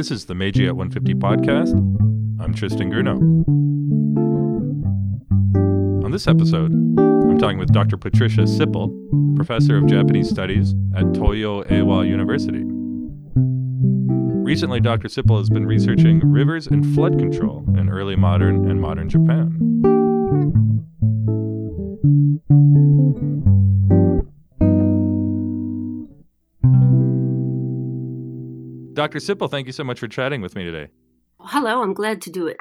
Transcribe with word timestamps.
This 0.00 0.10
is 0.10 0.24
the 0.24 0.34
Meiji 0.34 0.66
at 0.66 0.74
150 0.76 1.12
podcast. 1.20 1.74
I'm 2.40 2.54
Tristan 2.54 2.90
Grunow. 2.90 3.20
On 6.02 6.10
this 6.10 6.26
episode, 6.26 6.72
I'm 6.72 7.36
talking 7.36 7.58
with 7.58 7.70
Dr. 7.70 7.98
Patricia 7.98 8.46
Sippel, 8.46 8.88
professor 9.36 9.76
of 9.76 9.86
Japanese 9.86 10.30
studies 10.30 10.74
at 10.96 11.12
Toyo 11.12 11.64
Eiwa 11.64 12.08
University. 12.08 12.64
Recently, 14.42 14.80
Dr. 14.80 15.08
Sippel 15.08 15.36
has 15.36 15.50
been 15.50 15.66
researching 15.66 16.20
rivers 16.24 16.66
and 16.66 16.94
flood 16.94 17.18
control 17.18 17.66
in 17.76 17.90
early 17.90 18.16
modern 18.16 18.70
and 18.70 18.80
modern 18.80 19.10
Japan. 19.10 19.69
Dr. 29.10 29.34
Sippel, 29.34 29.50
thank 29.50 29.66
you 29.66 29.72
so 29.72 29.82
much 29.82 29.98
for 29.98 30.06
chatting 30.06 30.40
with 30.40 30.54
me 30.54 30.62
today. 30.62 30.88
Hello, 31.40 31.82
I'm 31.82 31.94
glad 31.94 32.22
to 32.22 32.30
do 32.30 32.46
it. 32.46 32.56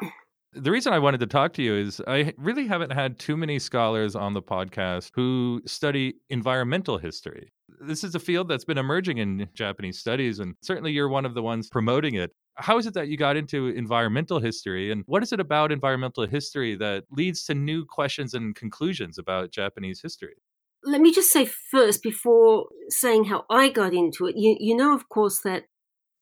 The 0.53 0.71
reason 0.71 0.93
I 0.93 0.97
wanted 0.97 1.19
to 1.19 1.27
talk 1.27 1.53
to 1.53 1.61
you 1.61 1.75
is 1.75 2.01
I 2.07 2.33
really 2.39 2.65
haven't 2.65 2.91
had 2.91 3.19
too 3.19 3.37
many 3.37 3.59
scholars 3.59 4.15
on 4.15 4.33
the 4.33 4.41
podcast 4.41 5.11
who 5.13 5.61
study 5.67 6.15
environmental 6.31 6.97
history. 6.97 7.53
This 7.79 8.03
is 8.03 8.15
a 8.15 8.19
field 8.19 8.47
that's 8.47 8.65
been 8.65 8.79
emerging 8.79 9.19
in 9.19 9.47
Japanese 9.53 9.99
studies, 9.99 10.39
and 10.39 10.55
certainly 10.63 10.91
you're 10.91 11.07
one 11.07 11.23
of 11.23 11.35
the 11.35 11.43
ones 11.43 11.69
promoting 11.69 12.15
it. 12.15 12.31
How 12.55 12.79
is 12.79 12.87
it 12.87 12.95
that 12.95 13.09
you 13.09 13.15
got 13.15 13.37
into 13.37 13.67
environmental 13.67 14.39
history, 14.39 14.91
and 14.91 15.03
what 15.05 15.21
is 15.21 15.31
it 15.31 15.39
about 15.39 15.71
environmental 15.71 16.25
history 16.25 16.73
that 16.77 17.03
leads 17.11 17.43
to 17.45 17.53
new 17.53 17.85
questions 17.85 18.33
and 18.33 18.55
conclusions 18.55 19.19
about 19.19 19.51
Japanese 19.51 20.01
history? 20.01 20.33
Let 20.83 20.99
me 20.99 21.13
just 21.13 21.31
say 21.31 21.45
first, 21.45 22.01
before 22.01 22.69
saying 22.87 23.25
how 23.25 23.45
I 23.51 23.69
got 23.69 23.93
into 23.93 24.25
it, 24.25 24.35
you, 24.35 24.57
you 24.59 24.75
know, 24.75 24.95
of 24.95 25.09
course, 25.09 25.41
that 25.41 25.65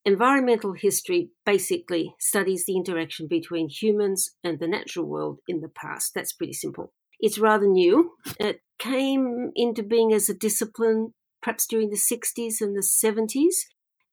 Environmental 0.08 0.72
history 0.72 1.31
basically 1.45 2.16
studies 2.17 2.66
the 2.66 2.77
interaction 2.77 3.27
between 3.27 3.67
humans 3.67 4.30
and 4.41 4.58
the 4.58 4.66
natural 4.66 5.05
world 5.05 5.41
in 5.49 5.59
the 5.59 5.67
past. 5.67 6.14
That's 6.16 6.31
pretty 6.31 6.53
simple. 6.53 6.94
It's 7.19 7.38
rather 7.38 7.67
new. 7.67 8.14
It 8.39 8.61
came 8.80 9.52
into 9.53 9.83
being 9.83 10.14
as 10.14 10.30
a 10.30 10.33
discipline 10.33 11.14
perhaps 11.41 11.67
during 11.67 11.89
the 11.89 11.97
60s 11.97 12.61
and 12.61 12.73
the 12.73 12.80
70s 12.80 13.66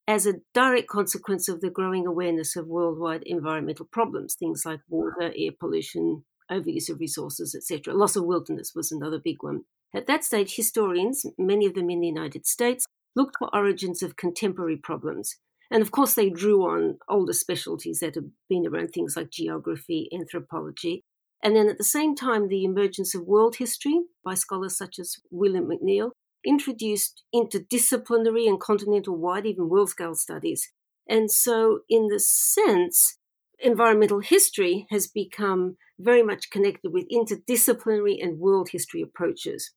as 0.05 0.25
a 0.25 0.41
direct 0.53 0.89
consequence 0.89 1.47
of 1.47 1.61
the 1.61 1.69
growing 1.69 2.05
awareness 2.05 2.57
of 2.57 2.67
worldwide 2.67 3.23
environmental 3.25 3.87
problems, 3.89 4.35
things 4.35 4.63
like 4.65 4.81
water, 4.89 5.31
air 5.33 5.51
pollution, 5.57 6.25
overuse 6.51 6.89
of 6.89 6.99
resources, 6.99 7.55
etc. 7.55 7.93
Loss 7.93 8.17
of 8.17 8.25
wilderness 8.25 8.73
was 8.75 8.91
another 8.91 9.17
big 9.23 9.37
one. 9.39 9.61
At 9.93 10.07
that 10.07 10.25
stage, 10.25 10.57
historians, 10.57 11.25
many 11.37 11.65
of 11.65 11.73
them 11.73 11.89
in 11.89 12.01
the 12.01 12.07
United 12.07 12.45
States, 12.45 12.85
looked 13.15 13.37
for 13.39 13.55
origins 13.55 14.03
of 14.03 14.17
contemporary 14.17 14.75
problems 14.75 15.37
and 15.71 15.81
of 15.81 15.91
course, 15.91 16.13
they 16.13 16.29
drew 16.29 16.63
on 16.63 16.97
older 17.09 17.33
specialties 17.33 17.99
that 17.99 18.15
have 18.15 18.25
been 18.49 18.67
around, 18.67 18.89
things 18.89 19.15
like 19.15 19.31
geography, 19.31 20.09
anthropology. 20.13 21.03
And 21.43 21.55
then 21.55 21.67
at 21.69 21.77
the 21.77 21.83
same 21.83 22.15
time, 22.15 22.47
the 22.47 22.63
emergence 22.63 23.13
of 23.13 23.23
world 23.23 23.57
history 23.57 24.01
by 24.23 24.35
scholars 24.35 24.77
such 24.77 24.99
as 24.99 25.17
William 25.31 25.69
McNeill 25.69 26.11
introduced 26.45 27.23
interdisciplinary 27.33 28.47
and 28.47 28.59
continental 28.59 29.17
wide, 29.17 29.45
even 29.45 29.69
world 29.69 29.89
scale 29.89 30.15
studies. 30.15 30.71
And 31.09 31.31
so, 31.31 31.79
in 31.89 32.07
the 32.07 32.19
sense, 32.19 33.17
environmental 33.59 34.19
history 34.19 34.87
has 34.89 35.07
become 35.07 35.77
very 35.99 36.23
much 36.23 36.49
connected 36.49 36.91
with 36.91 37.09
interdisciplinary 37.09 38.23
and 38.23 38.39
world 38.39 38.69
history 38.71 39.01
approaches. 39.01 39.71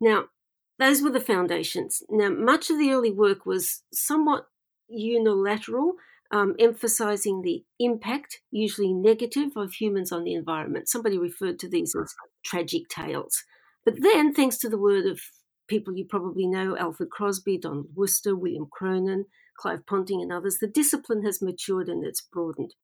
Now, 0.00 0.26
those 0.78 1.02
were 1.02 1.10
the 1.10 1.20
foundations. 1.20 2.02
Now, 2.10 2.28
much 2.30 2.70
of 2.70 2.78
the 2.78 2.92
early 2.92 3.10
work 3.10 3.46
was 3.46 3.82
somewhat 3.92 4.46
unilateral, 4.88 5.94
um, 6.30 6.54
emphasizing 6.58 7.42
the 7.42 7.64
impact, 7.78 8.40
usually 8.50 8.92
negative, 8.92 9.50
of 9.56 9.74
humans 9.74 10.12
on 10.12 10.24
the 10.24 10.34
environment. 10.34 10.88
Somebody 10.88 11.18
referred 11.18 11.58
to 11.60 11.68
these 11.68 11.94
as 11.94 12.14
tragic 12.44 12.88
tales. 12.88 13.44
But 13.84 14.00
then, 14.00 14.34
thanks 14.34 14.58
to 14.58 14.68
the 14.68 14.78
word 14.78 15.06
of 15.06 15.20
people 15.68 15.96
you 15.96 16.04
probably 16.04 16.46
know, 16.46 16.76
Alfred 16.76 17.10
Crosby, 17.10 17.58
Donald 17.58 17.88
Worster, 17.94 18.36
William 18.36 18.66
Cronon, 18.70 19.24
Clive 19.58 19.86
Ponting, 19.86 20.20
and 20.20 20.32
others, 20.32 20.58
the 20.58 20.66
discipline 20.66 21.24
has 21.24 21.42
matured 21.42 21.88
and 21.88 22.04
it's 22.04 22.20
broadened. 22.20 22.74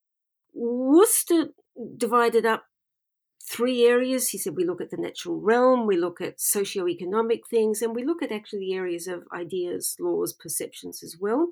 Worster 0.54 1.48
divided 1.96 2.46
up 2.46 2.64
three 3.42 3.84
areas. 3.84 4.28
He 4.28 4.38
said 4.38 4.56
we 4.56 4.64
look 4.64 4.80
at 4.80 4.90
the 4.90 4.96
natural 4.96 5.40
realm, 5.40 5.86
we 5.86 5.96
look 5.96 6.20
at 6.20 6.40
socio-economic 6.40 7.46
things, 7.48 7.82
and 7.82 7.94
we 7.94 8.04
look 8.04 8.22
at 8.22 8.32
actually 8.32 8.60
the 8.60 8.74
areas 8.74 9.06
of 9.06 9.24
ideas, 9.34 9.96
laws, 9.98 10.32
perceptions 10.32 11.02
as 11.02 11.16
well. 11.20 11.48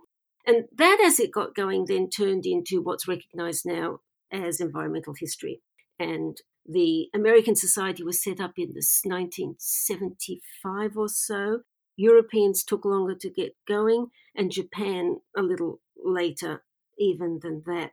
And 0.46 0.64
that, 0.76 1.00
as 1.04 1.20
it 1.20 1.32
got 1.32 1.54
going, 1.54 1.84
then 1.86 2.08
turned 2.08 2.46
into 2.46 2.80
what's 2.82 3.06
recognized 3.08 3.66
now 3.66 4.00
as 4.32 4.60
environmental 4.60 5.14
history. 5.18 5.60
And 5.98 6.40
the 6.66 7.08
American 7.14 7.56
Society 7.56 8.02
was 8.02 8.22
set 8.22 8.40
up 8.40 8.52
in 8.56 8.72
this 8.74 9.02
1975 9.04 10.96
or 10.96 11.08
so. 11.08 11.60
Europeans 11.96 12.64
took 12.64 12.84
longer 12.84 13.14
to 13.14 13.28
get 13.28 13.56
going, 13.68 14.10
and 14.34 14.50
Japan 14.50 15.20
a 15.36 15.42
little 15.42 15.80
later, 16.02 16.62
even 16.98 17.40
than 17.42 17.62
that. 17.66 17.92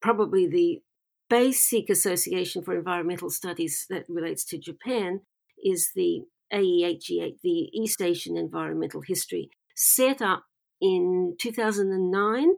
Probably 0.00 0.46
the 0.46 0.82
basic 1.28 1.90
association 1.90 2.62
for 2.62 2.74
environmental 2.76 3.30
studies 3.30 3.86
that 3.90 4.04
relates 4.08 4.44
to 4.46 4.58
Japan 4.58 5.20
is 5.62 5.90
the 5.94 6.22
AEHE, 6.52 7.38
the 7.42 7.70
East 7.72 8.02
Asian 8.02 8.36
Environmental 8.36 9.00
History, 9.00 9.50
set 9.74 10.20
up 10.20 10.44
in 10.82 11.36
2009, 11.40 12.48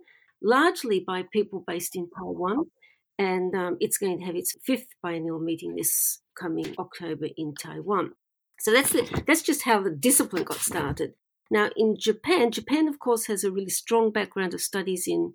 largely 0.42 1.04
by 1.06 1.24
people 1.32 1.62
based 1.66 1.94
in 1.94 2.08
Taiwan. 2.10 2.64
And 3.16 3.54
um, 3.54 3.76
it's 3.78 3.98
going 3.98 4.18
to 4.18 4.24
have 4.24 4.34
its 4.34 4.56
fifth 4.64 4.88
biennial 5.00 5.38
meeting 5.38 5.76
this 5.76 6.20
coming 6.40 6.74
October 6.78 7.28
in 7.36 7.54
Taiwan. 7.54 8.12
So 8.58 8.72
that's 8.72 8.90
the, 8.90 9.22
that's 9.26 9.42
just 9.42 9.62
how 9.62 9.82
the 9.82 9.90
discipline 9.90 10.44
got 10.44 10.56
started. 10.56 11.14
Now, 11.50 11.70
in 11.76 11.96
Japan, 11.98 12.50
Japan, 12.50 12.88
of 12.88 12.98
course, 12.98 13.26
has 13.26 13.44
a 13.44 13.52
really 13.52 13.68
strong 13.68 14.10
background 14.10 14.54
of 14.54 14.60
studies 14.60 15.04
in 15.06 15.34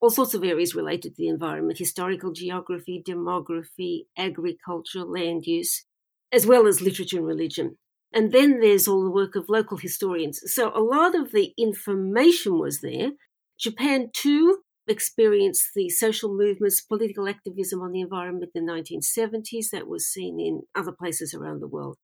all 0.00 0.10
sorts 0.10 0.34
of 0.34 0.44
areas 0.44 0.74
related 0.74 1.14
to 1.14 1.16
the 1.18 1.28
environment 1.28 1.78
historical 1.78 2.32
geography, 2.32 3.02
demography, 3.06 4.06
agriculture, 4.16 5.04
land 5.04 5.46
use, 5.46 5.84
as 6.32 6.46
well 6.46 6.66
as 6.66 6.80
literature 6.80 7.18
and 7.18 7.26
religion. 7.26 7.76
And 8.14 8.30
then 8.30 8.60
there's 8.60 8.86
all 8.86 9.02
the 9.02 9.10
work 9.10 9.34
of 9.34 9.48
local 9.48 9.76
historians. 9.76 10.40
So 10.46 10.70
a 10.72 10.78
lot 10.78 11.16
of 11.16 11.32
the 11.32 11.52
information 11.58 12.60
was 12.60 12.80
there. 12.80 13.10
Japan, 13.58 14.10
too, 14.12 14.58
experienced 14.86 15.70
the 15.74 15.88
social 15.88 16.32
movements, 16.32 16.80
political 16.80 17.28
activism 17.28 17.80
on 17.80 17.90
the 17.90 18.00
environment 18.00 18.52
in 18.54 18.66
the 18.66 18.72
1970s 18.72 19.70
that 19.72 19.88
was 19.88 20.06
seen 20.06 20.38
in 20.38 20.62
other 20.76 20.92
places 20.92 21.34
around 21.34 21.60
the 21.60 21.66
world. 21.66 21.96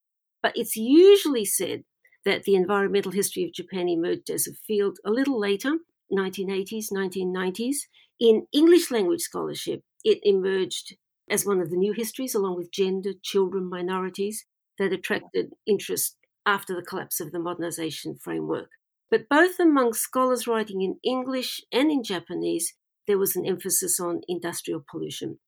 But 0.43 0.53
it's 0.57 0.75
usually 0.75 1.45
said 1.45 1.85
that 2.25 2.43
the 2.43 2.57
environmental 2.57 3.13
history 3.13 3.45
of 3.45 3.53
Japan 3.53 3.89
emerged 3.89 4.31
as 4.31 4.49
a 4.49 4.55
field 4.67 4.99
a 5.05 5.11
little 5.11 5.39
later, 5.39 5.79
1980s, 6.13 6.87
1990s. 6.93 7.77
In 8.19 8.47
English 8.53 8.91
language 8.91 9.21
scholarship, 9.21 9.83
it 10.03 10.19
emerged 10.25 10.97
as 11.31 11.47
one 11.47 11.61
of 11.61 11.71
the 11.71 11.77
new 11.77 11.93
histories, 11.93 12.35
along 12.35 12.57
with 12.57 12.73
gender, 12.73 13.13
children, 13.23 13.71
minorities 13.71 14.45
that 14.81 14.93
attracted 14.93 15.53
interest 15.67 16.17
after 16.47 16.75
the 16.75 16.83
collapse 16.83 17.21
of 17.21 17.31
the 17.31 17.39
modernization 17.39 18.17
framework. 18.21 18.71
But 19.11 19.29
both 19.29 19.61
among 19.61 19.93
scholars 19.93 20.47
writing 20.47 20.81
in 20.81 20.99
English 21.05 21.61
and 21.71 21.91
in 21.91 22.03
Japanese, 22.03 22.75
there 23.07 23.19
was 23.19 23.37
an 23.37 23.45
emphasis 23.47 24.01
on 24.01 24.23
industrial 24.27 24.85
pollution, 24.91 25.39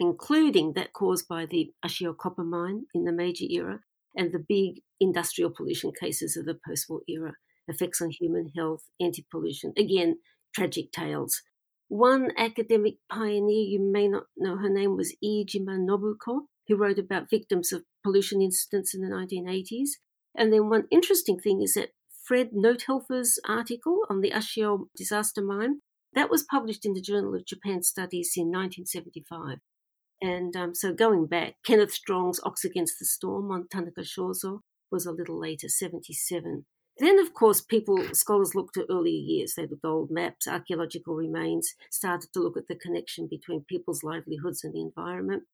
including 0.00 0.72
that 0.74 0.92
caused 0.92 1.28
by 1.28 1.46
the 1.46 1.72
Ashio 1.84 2.16
copper 2.16 2.42
mine 2.42 2.86
in 2.92 3.04
the 3.04 3.12
Meiji 3.12 3.54
era 3.54 3.80
and 4.16 4.32
the 4.32 4.44
big 4.46 4.82
industrial 5.00 5.52
pollution 5.56 5.92
cases 5.98 6.36
of 6.36 6.44
the 6.44 6.58
post 6.66 6.86
war 6.88 7.02
era, 7.08 7.34
effects 7.68 8.00
on 8.00 8.10
human 8.10 8.50
health, 8.56 8.82
anti 9.00 9.24
pollution. 9.30 9.72
Again, 9.78 10.16
tragic 10.54 10.90
tales. 10.90 11.42
One 11.88 12.32
academic 12.36 12.94
pioneer, 13.10 13.68
you 13.68 13.80
may 13.80 14.08
not 14.08 14.24
know 14.36 14.56
her 14.56 14.70
name, 14.70 14.96
was 14.96 15.14
Iijima 15.22 15.78
Nobuko, 15.78 16.46
who 16.66 16.76
wrote 16.76 16.98
about 16.98 17.30
victims 17.30 17.72
of 17.72 17.84
pollution 18.02 18.40
incidents 18.42 18.94
in 18.94 19.00
the 19.00 19.14
1980s. 19.14 19.90
And 20.34 20.52
then 20.52 20.68
one 20.68 20.86
interesting 20.90 21.38
thing 21.38 21.62
is 21.62 21.74
that 21.74 21.90
Fred 22.22 22.50
Notehelfer's 22.52 23.40
article 23.48 24.02
on 24.08 24.20
the 24.20 24.30
Ashio 24.30 24.86
disaster 24.96 25.42
mine, 25.42 25.80
that 26.14 26.30
was 26.30 26.44
published 26.44 26.86
in 26.86 26.94
the 26.94 27.00
Journal 27.00 27.34
of 27.34 27.46
Japan 27.46 27.82
Studies 27.82 28.32
in 28.36 28.46
1975. 28.46 29.58
And 30.20 30.54
um, 30.56 30.74
so 30.74 30.92
going 30.92 31.26
back, 31.26 31.54
Kenneth 31.64 31.92
Strong's 31.92 32.38
Ox 32.44 32.64
Against 32.64 32.98
the 33.00 33.06
Storm 33.06 33.50
on 33.50 33.66
Tanaka 33.68 34.02
Shozo 34.02 34.60
was 34.90 35.04
a 35.04 35.10
little 35.10 35.38
later, 35.38 35.68
77. 35.68 36.64
Then, 36.98 37.18
of 37.18 37.34
course, 37.34 37.60
people, 37.60 37.98
scholars 38.12 38.54
looked 38.54 38.76
at 38.76 38.86
earlier 38.90 39.18
years. 39.18 39.54
They 39.56 39.66
looked 39.66 39.84
at 39.84 39.88
old 39.88 40.10
maps, 40.10 40.46
archaeological 40.46 41.16
remains, 41.16 41.74
started 41.90 42.32
to 42.34 42.40
look 42.40 42.56
at 42.56 42.68
the 42.68 42.76
connection 42.76 43.26
between 43.28 43.64
people's 43.68 44.04
livelihoods 44.04 44.62
and 44.62 44.74
the 44.74 44.82
environment. 44.82 45.44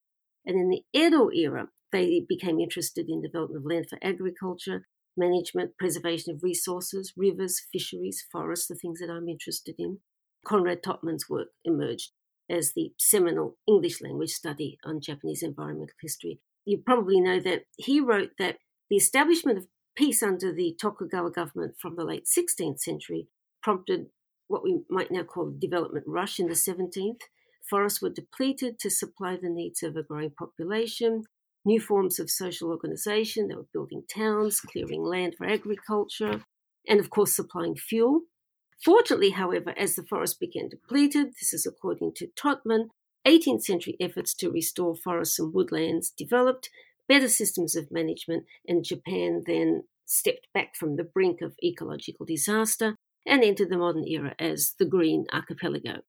And 0.45 0.55
in 0.55 0.69
the 0.69 0.83
Edo 0.93 1.31
era, 1.31 1.69
they 1.91 2.25
became 2.27 2.59
interested 2.59 3.09
in 3.09 3.21
development 3.21 3.63
of 3.63 3.69
land 3.69 3.87
for 3.89 3.97
agriculture, 4.01 4.85
management, 5.17 5.77
preservation 5.77 6.33
of 6.33 6.43
resources, 6.43 7.13
rivers, 7.17 7.61
fisheries, 7.71 8.25
forests, 8.31 8.67
the 8.67 8.75
things 8.75 8.99
that 8.99 9.09
I'm 9.09 9.29
interested 9.29 9.75
in. 9.77 9.99
Conrad 10.45 10.83
Totman's 10.83 11.29
work 11.29 11.49
emerged 11.65 12.11
as 12.49 12.73
the 12.73 12.93
seminal 12.97 13.57
English 13.67 14.01
language 14.01 14.31
study 14.31 14.77
on 14.83 15.01
Japanese 15.01 15.43
environmental 15.43 15.95
history. 16.01 16.39
You 16.65 16.81
probably 16.83 17.19
know 17.19 17.39
that 17.39 17.63
he 17.77 17.99
wrote 17.99 18.31
that 18.39 18.57
the 18.89 18.95
establishment 18.95 19.57
of 19.57 19.67
peace 19.95 20.23
under 20.23 20.51
the 20.51 20.75
Tokugawa 20.79 21.31
government 21.31 21.75
from 21.81 21.95
the 21.95 22.03
late 22.03 22.25
16th 22.25 22.79
century 22.79 23.27
prompted 23.61 24.07
what 24.47 24.63
we 24.63 24.81
might 24.89 25.11
now 25.11 25.23
call 25.23 25.53
development 25.57 26.05
rush 26.07 26.39
in 26.39 26.47
the 26.47 26.53
17th. 26.53 27.21
Forests 27.69 28.01
were 28.01 28.09
depleted 28.09 28.79
to 28.79 28.89
supply 28.89 29.37
the 29.39 29.49
needs 29.49 29.83
of 29.83 29.95
a 29.95 30.03
growing 30.03 30.31
population. 30.31 31.23
New 31.65 31.79
forms 31.79 32.19
of 32.19 32.29
social 32.29 32.69
organization, 32.69 33.47
they 33.47 33.55
were 33.55 33.65
building 33.73 34.03
towns, 34.13 34.61
clearing 34.61 35.03
land 35.03 35.35
for 35.37 35.45
agriculture, 35.45 36.43
and 36.87 36.99
of 36.99 37.09
course, 37.09 37.33
supplying 37.33 37.75
fuel. 37.75 38.21
Fortunately, 38.83 39.31
however, 39.31 39.73
as 39.77 39.95
the 39.95 40.03
forest 40.03 40.39
became 40.39 40.69
depleted, 40.69 41.33
this 41.39 41.53
is 41.53 41.65
according 41.65 42.13
to 42.15 42.27
Totman, 42.27 42.89
18th 43.27 43.63
century 43.63 43.97
efforts 43.99 44.33
to 44.35 44.49
restore 44.49 44.95
forests 44.95 45.37
and 45.37 45.53
woodlands 45.53 46.09
developed, 46.09 46.69
better 47.07 47.27
systems 47.27 47.75
of 47.75 47.91
management, 47.91 48.45
and 48.67 48.85
Japan 48.85 49.43
then 49.45 49.83
stepped 50.05 50.47
back 50.53 50.75
from 50.75 50.95
the 50.95 51.03
brink 51.03 51.41
of 51.41 51.55
ecological 51.63 52.25
disaster 52.25 52.95
and 53.25 53.43
entered 53.43 53.69
the 53.69 53.77
modern 53.77 54.07
era 54.07 54.33
as 54.39 54.75
the 54.79 54.85
Green 54.85 55.25
Archipelago. 55.33 56.01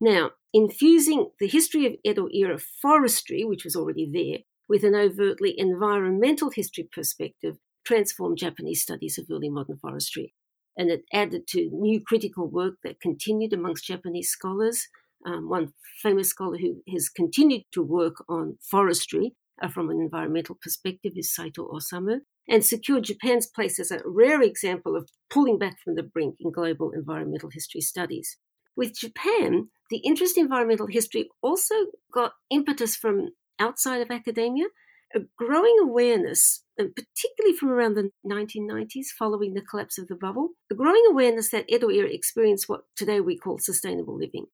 Now, 0.00 0.30
infusing 0.52 1.30
the 1.40 1.48
history 1.48 1.86
of 1.86 1.94
Edo 2.04 2.28
era 2.32 2.58
forestry, 2.58 3.44
which 3.44 3.64
was 3.64 3.74
already 3.76 4.08
there, 4.10 4.38
with 4.68 4.84
an 4.84 4.94
overtly 4.94 5.54
environmental 5.58 6.50
history 6.50 6.88
perspective, 6.90 7.56
transformed 7.84 8.38
Japanese 8.38 8.82
studies 8.82 9.18
of 9.18 9.26
early 9.30 9.50
modern 9.50 9.78
forestry. 9.78 10.34
And 10.76 10.90
it 10.90 11.04
added 11.12 11.46
to 11.48 11.70
new 11.72 12.00
critical 12.00 12.48
work 12.48 12.74
that 12.82 13.00
continued 13.00 13.52
amongst 13.52 13.86
Japanese 13.86 14.30
scholars. 14.30 14.88
Um, 15.24 15.48
one 15.48 15.72
famous 16.02 16.30
scholar 16.30 16.58
who 16.58 16.82
has 16.92 17.08
continued 17.08 17.62
to 17.72 17.82
work 17.82 18.16
on 18.28 18.58
forestry 18.60 19.34
uh, 19.62 19.68
from 19.68 19.90
an 19.90 20.00
environmental 20.00 20.58
perspective 20.60 21.12
is 21.16 21.32
Saito 21.32 21.68
Osamu, 21.68 22.20
and 22.48 22.64
secured 22.64 23.04
Japan's 23.04 23.46
place 23.46 23.78
as 23.78 23.90
a 23.90 24.00
rare 24.04 24.42
example 24.42 24.96
of 24.96 25.08
pulling 25.30 25.58
back 25.58 25.76
from 25.82 25.94
the 25.94 26.02
brink 26.02 26.36
in 26.40 26.50
global 26.50 26.90
environmental 26.90 27.50
history 27.50 27.80
studies. 27.80 28.36
With 28.76 28.98
Japan, 28.98 29.68
the 29.90 29.98
interest 29.98 30.36
in 30.36 30.44
environmental 30.44 30.88
history 30.88 31.28
also 31.40 31.74
got 32.12 32.32
impetus 32.50 32.96
from 32.96 33.30
outside 33.58 34.00
of 34.00 34.10
academia, 34.10 34.66
a 35.14 35.20
growing 35.38 35.76
awareness, 35.80 36.64
and 36.76 36.94
particularly 36.94 37.56
from 37.56 37.68
around 37.68 37.94
the 37.94 38.10
1990s 38.26 39.06
following 39.16 39.54
the 39.54 39.62
collapse 39.62 39.98
of 39.98 40.08
the 40.08 40.16
bubble, 40.16 40.50
a 40.70 40.74
growing 40.74 41.04
awareness 41.08 41.50
that 41.50 41.66
Edo 41.68 41.88
era 41.88 42.08
experienced 42.08 42.68
what 42.68 42.82
today 42.96 43.20
we 43.20 43.38
call 43.38 43.58
sustainable 43.58 44.18
living. 44.18 44.46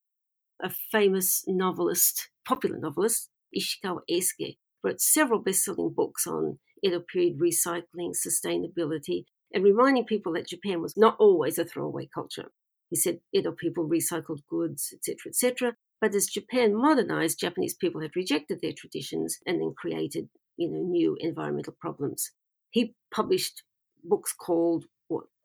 A 0.62 0.70
famous 0.70 1.44
novelist, 1.46 2.28
popular 2.46 2.78
novelist, 2.78 3.30
Ishikawa 3.56 4.00
Eisuke, 4.10 4.58
wrote 4.84 5.00
several 5.00 5.40
best-selling 5.40 5.94
books 5.96 6.26
on 6.26 6.58
Edo 6.82 7.00
period 7.00 7.38
recycling, 7.38 8.12
sustainability, 8.14 9.24
and 9.52 9.64
reminding 9.64 10.04
people 10.04 10.32
that 10.34 10.48
Japan 10.48 10.80
was 10.80 10.96
not 10.96 11.16
always 11.18 11.58
a 11.58 11.64
throwaway 11.64 12.08
culture. 12.12 12.52
He 12.90 12.96
said 12.96 13.20
Edo 13.32 13.52
people 13.52 13.88
recycled 13.88 14.40
goods, 14.48 14.92
etc., 14.92 15.16
etc. 15.28 15.76
But 16.00 16.14
as 16.14 16.26
Japan 16.26 16.74
modernized, 16.74 17.38
Japanese 17.38 17.74
people 17.74 18.00
had 18.00 18.16
rejected 18.16 18.60
their 18.60 18.72
traditions 18.76 19.38
and 19.46 19.60
then 19.60 19.74
created, 19.76 20.28
you 20.56 20.70
know, 20.70 20.82
new 20.82 21.16
environmental 21.20 21.76
problems. 21.78 22.30
He 22.70 22.94
published 23.14 23.62
books 24.02 24.32
called 24.32 24.86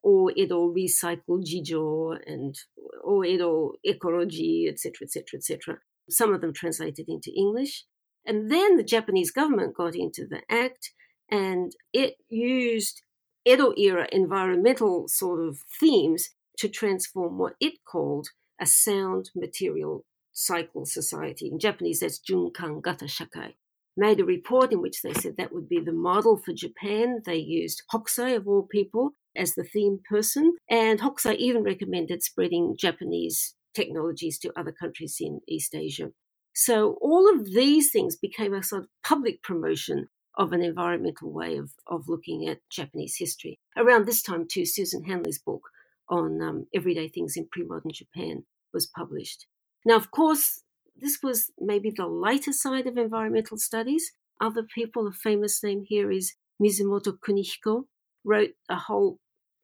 O 0.05 0.29
Edo 0.35 0.71
Recycle 0.71 1.43
Jijo 1.43 2.15
and 2.27 2.55
O 3.03 3.23
Edo 3.23 3.73
Ecology, 3.83 4.67
etc., 4.69 4.93
etc., 5.01 5.23
etc. 5.37 5.79
Some 6.09 6.33
of 6.33 6.41
them 6.41 6.53
translated 6.53 7.05
into 7.09 7.31
English. 7.35 7.85
And 8.25 8.51
then 8.51 8.77
the 8.77 8.83
Japanese 8.83 9.31
government 9.31 9.75
got 9.75 9.95
into 9.95 10.27
the 10.27 10.41
act 10.49 10.91
and 11.29 11.71
it 11.91 12.15
used 12.29 13.01
Edo 13.45 13.73
era 13.77 14.07
environmental 14.11 15.07
sort 15.07 15.47
of 15.47 15.59
themes 15.79 16.29
to 16.57 16.69
transform 16.69 17.37
what 17.37 17.53
it 17.59 17.73
called 17.89 18.29
a 18.59 18.65
sound 18.65 19.31
material 19.35 20.05
cycle 20.35 20.85
society. 20.85 21.49
In 21.51 21.57
Japanese, 21.57 22.01
that's 22.01 22.19
Junkan 22.19 22.83
Gata 22.83 23.05
Shakai. 23.05 23.53
Made 23.97 24.19
a 24.19 24.25
report 24.25 24.73
in 24.73 24.81
which 24.81 25.01
they 25.01 25.13
said 25.13 25.37
that 25.37 25.53
would 25.53 25.69
be 25.69 25.79
the 25.79 25.93
model 25.93 26.37
for 26.37 26.53
Japan. 26.53 27.21
They 27.25 27.37
used 27.37 27.83
Hokusai, 27.91 28.35
of 28.35 28.47
all 28.47 28.67
people, 28.69 29.11
as 29.35 29.55
the 29.55 29.63
theme 29.63 29.99
person. 30.07 30.55
And 30.69 30.99
Hokusai 30.99 31.37
even 31.37 31.63
recommended 31.63 32.21
spreading 32.21 32.75
Japanese 32.77 33.55
technologies 33.73 34.37
to 34.39 34.51
other 34.59 34.73
countries 34.73 35.17
in 35.19 35.39
East 35.47 35.73
Asia. 35.73 36.11
So 36.53 36.97
all 37.01 37.33
of 37.33 37.45
these 37.53 37.91
things 37.91 38.15
became 38.15 38.53
a 38.53 38.63
sort 38.63 38.83
of 38.83 38.89
public 39.03 39.41
promotion 39.41 40.07
of 40.37 40.51
an 40.51 40.61
environmental 40.61 41.31
way 41.31 41.57
of, 41.57 41.71
of 41.87 42.09
looking 42.09 42.47
at 42.47 42.59
Japanese 42.69 43.15
history. 43.17 43.57
Around 43.77 44.05
this 44.05 44.21
time, 44.21 44.45
too, 44.49 44.65
Susan 44.65 45.05
Hanley's 45.05 45.39
book 45.39 45.61
on 46.09 46.41
um, 46.41 46.67
everyday 46.73 47.07
things 47.07 47.37
in 47.37 47.47
pre 47.49 47.63
modern 47.63 47.91
Japan 47.93 48.43
was 48.73 48.85
published. 48.85 49.47
Now, 49.85 49.95
of 49.95 50.09
course, 50.11 50.63
this 50.95 51.19
was 51.21 51.51
maybe 51.59 51.91
the 51.91 52.07
lighter 52.07 52.53
side 52.53 52.87
of 52.87 52.97
environmental 52.97 53.57
studies. 53.57 54.11
Other 54.41 54.63
people, 54.63 55.07
a 55.07 55.11
famous 55.11 55.63
name 55.63 55.83
here 55.87 56.11
is 56.11 56.33
Mizumoto 56.61 57.17
Kunihiko, 57.19 57.83
wrote 58.23 58.51
a 58.69 58.75
whole, 58.75 59.19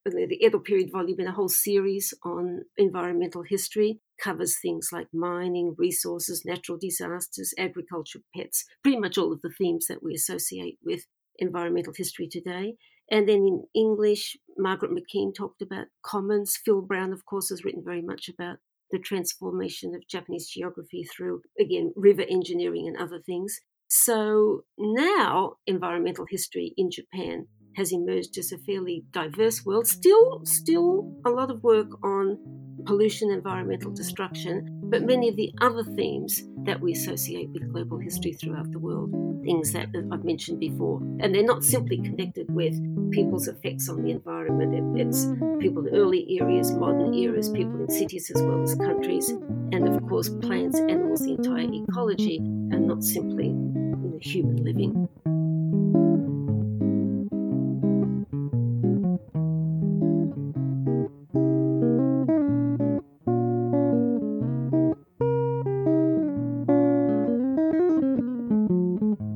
uh, 0.05 0.11
the 0.11 0.37
Edo 0.45 0.59
period 0.59 0.91
volume 0.91 1.19
in 1.19 1.27
a 1.27 1.31
whole 1.31 1.49
series 1.49 2.13
on 2.23 2.61
environmental 2.77 3.43
history, 3.43 3.99
covers 4.21 4.59
things 4.61 4.89
like 4.91 5.07
mining, 5.13 5.75
resources, 5.77 6.45
natural 6.45 6.77
disasters, 6.77 7.53
agriculture, 7.57 8.19
pets, 8.35 8.65
pretty 8.83 8.99
much 8.99 9.17
all 9.17 9.33
of 9.33 9.41
the 9.41 9.49
themes 9.57 9.87
that 9.87 10.03
we 10.03 10.13
associate 10.13 10.77
with 10.85 11.07
environmental 11.39 11.93
history 11.95 12.27
today. 12.29 12.75
And 13.09 13.27
then 13.27 13.39
in 13.47 13.63
English, 13.73 14.37
Margaret 14.57 14.91
McKean 14.91 15.33
talked 15.35 15.61
about 15.61 15.87
commons. 16.05 16.57
Phil 16.63 16.81
Brown, 16.81 17.11
of 17.11 17.25
course, 17.25 17.49
has 17.49 17.65
written 17.65 17.83
very 17.83 18.01
much 18.01 18.29
about 18.29 18.59
the 18.91 18.99
transformation 18.99 19.95
of 19.95 20.07
Japanese 20.07 20.47
geography 20.47 21.03
through, 21.03 21.41
again, 21.59 21.93
river 21.95 22.23
engineering 22.29 22.87
and 22.87 22.97
other 22.97 23.19
things. 23.19 23.59
So 23.87 24.63
now 24.77 25.55
environmental 25.67 26.25
history 26.29 26.73
in 26.77 26.89
Japan 26.91 27.47
has 27.75 27.91
emerged 27.91 28.37
as 28.37 28.51
a 28.51 28.57
fairly 28.57 29.03
diverse 29.11 29.65
world. 29.65 29.87
Still, 29.87 30.41
still 30.45 31.13
a 31.25 31.29
lot 31.29 31.51
of 31.51 31.63
work 31.63 31.89
on 32.03 32.37
pollution, 32.85 33.31
environmental 33.31 33.91
destruction, 33.91 34.67
but 34.83 35.03
many 35.03 35.29
of 35.29 35.35
the 35.35 35.53
other 35.61 35.83
themes 35.83 36.43
that 36.65 36.79
we 36.79 36.91
associate 36.91 37.49
with 37.49 37.71
global 37.71 37.97
history 37.97 38.33
throughout 38.33 38.71
the 38.71 38.79
world, 38.79 39.11
things 39.43 39.71
that 39.73 39.87
I've 40.11 40.23
mentioned 40.23 40.59
before. 40.59 40.99
And 41.19 41.33
they're 41.33 41.43
not 41.43 41.63
simply 41.63 41.97
connected 41.97 42.47
with 42.49 42.73
people's 43.11 43.47
effects 43.47 43.89
on 43.89 44.03
the 44.03 44.11
environment, 44.11 44.99
it's 44.99 45.25
people 45.59 45.85
in 45.85 45.95
early 45.95 46.31
eras, 46.33 46.71
modern 46.71 47.13
eras, 47.13 47.49
people 47.49 47.79
in 47.81 47.89
cities 47.89 48.31
as 48.33 48.41
well 48.41 48.61
as 48.63 48.75
countries, 48.75 49.29
and 49.29 49.87
of 49.87 50.01
course, 50.07 50.29
plants, 50.29 50.79
animals, 50.79 51.21
the 51.21 51.33
entire 51.33 51.67
ecology, 51.71 52.37
and 52.37 52.87
not 52.87 53.03
simply 53.03 53.47
you 53.47 53.53
know, 53.53 54.17
human 54.21 54.63
living. 54.63 55.07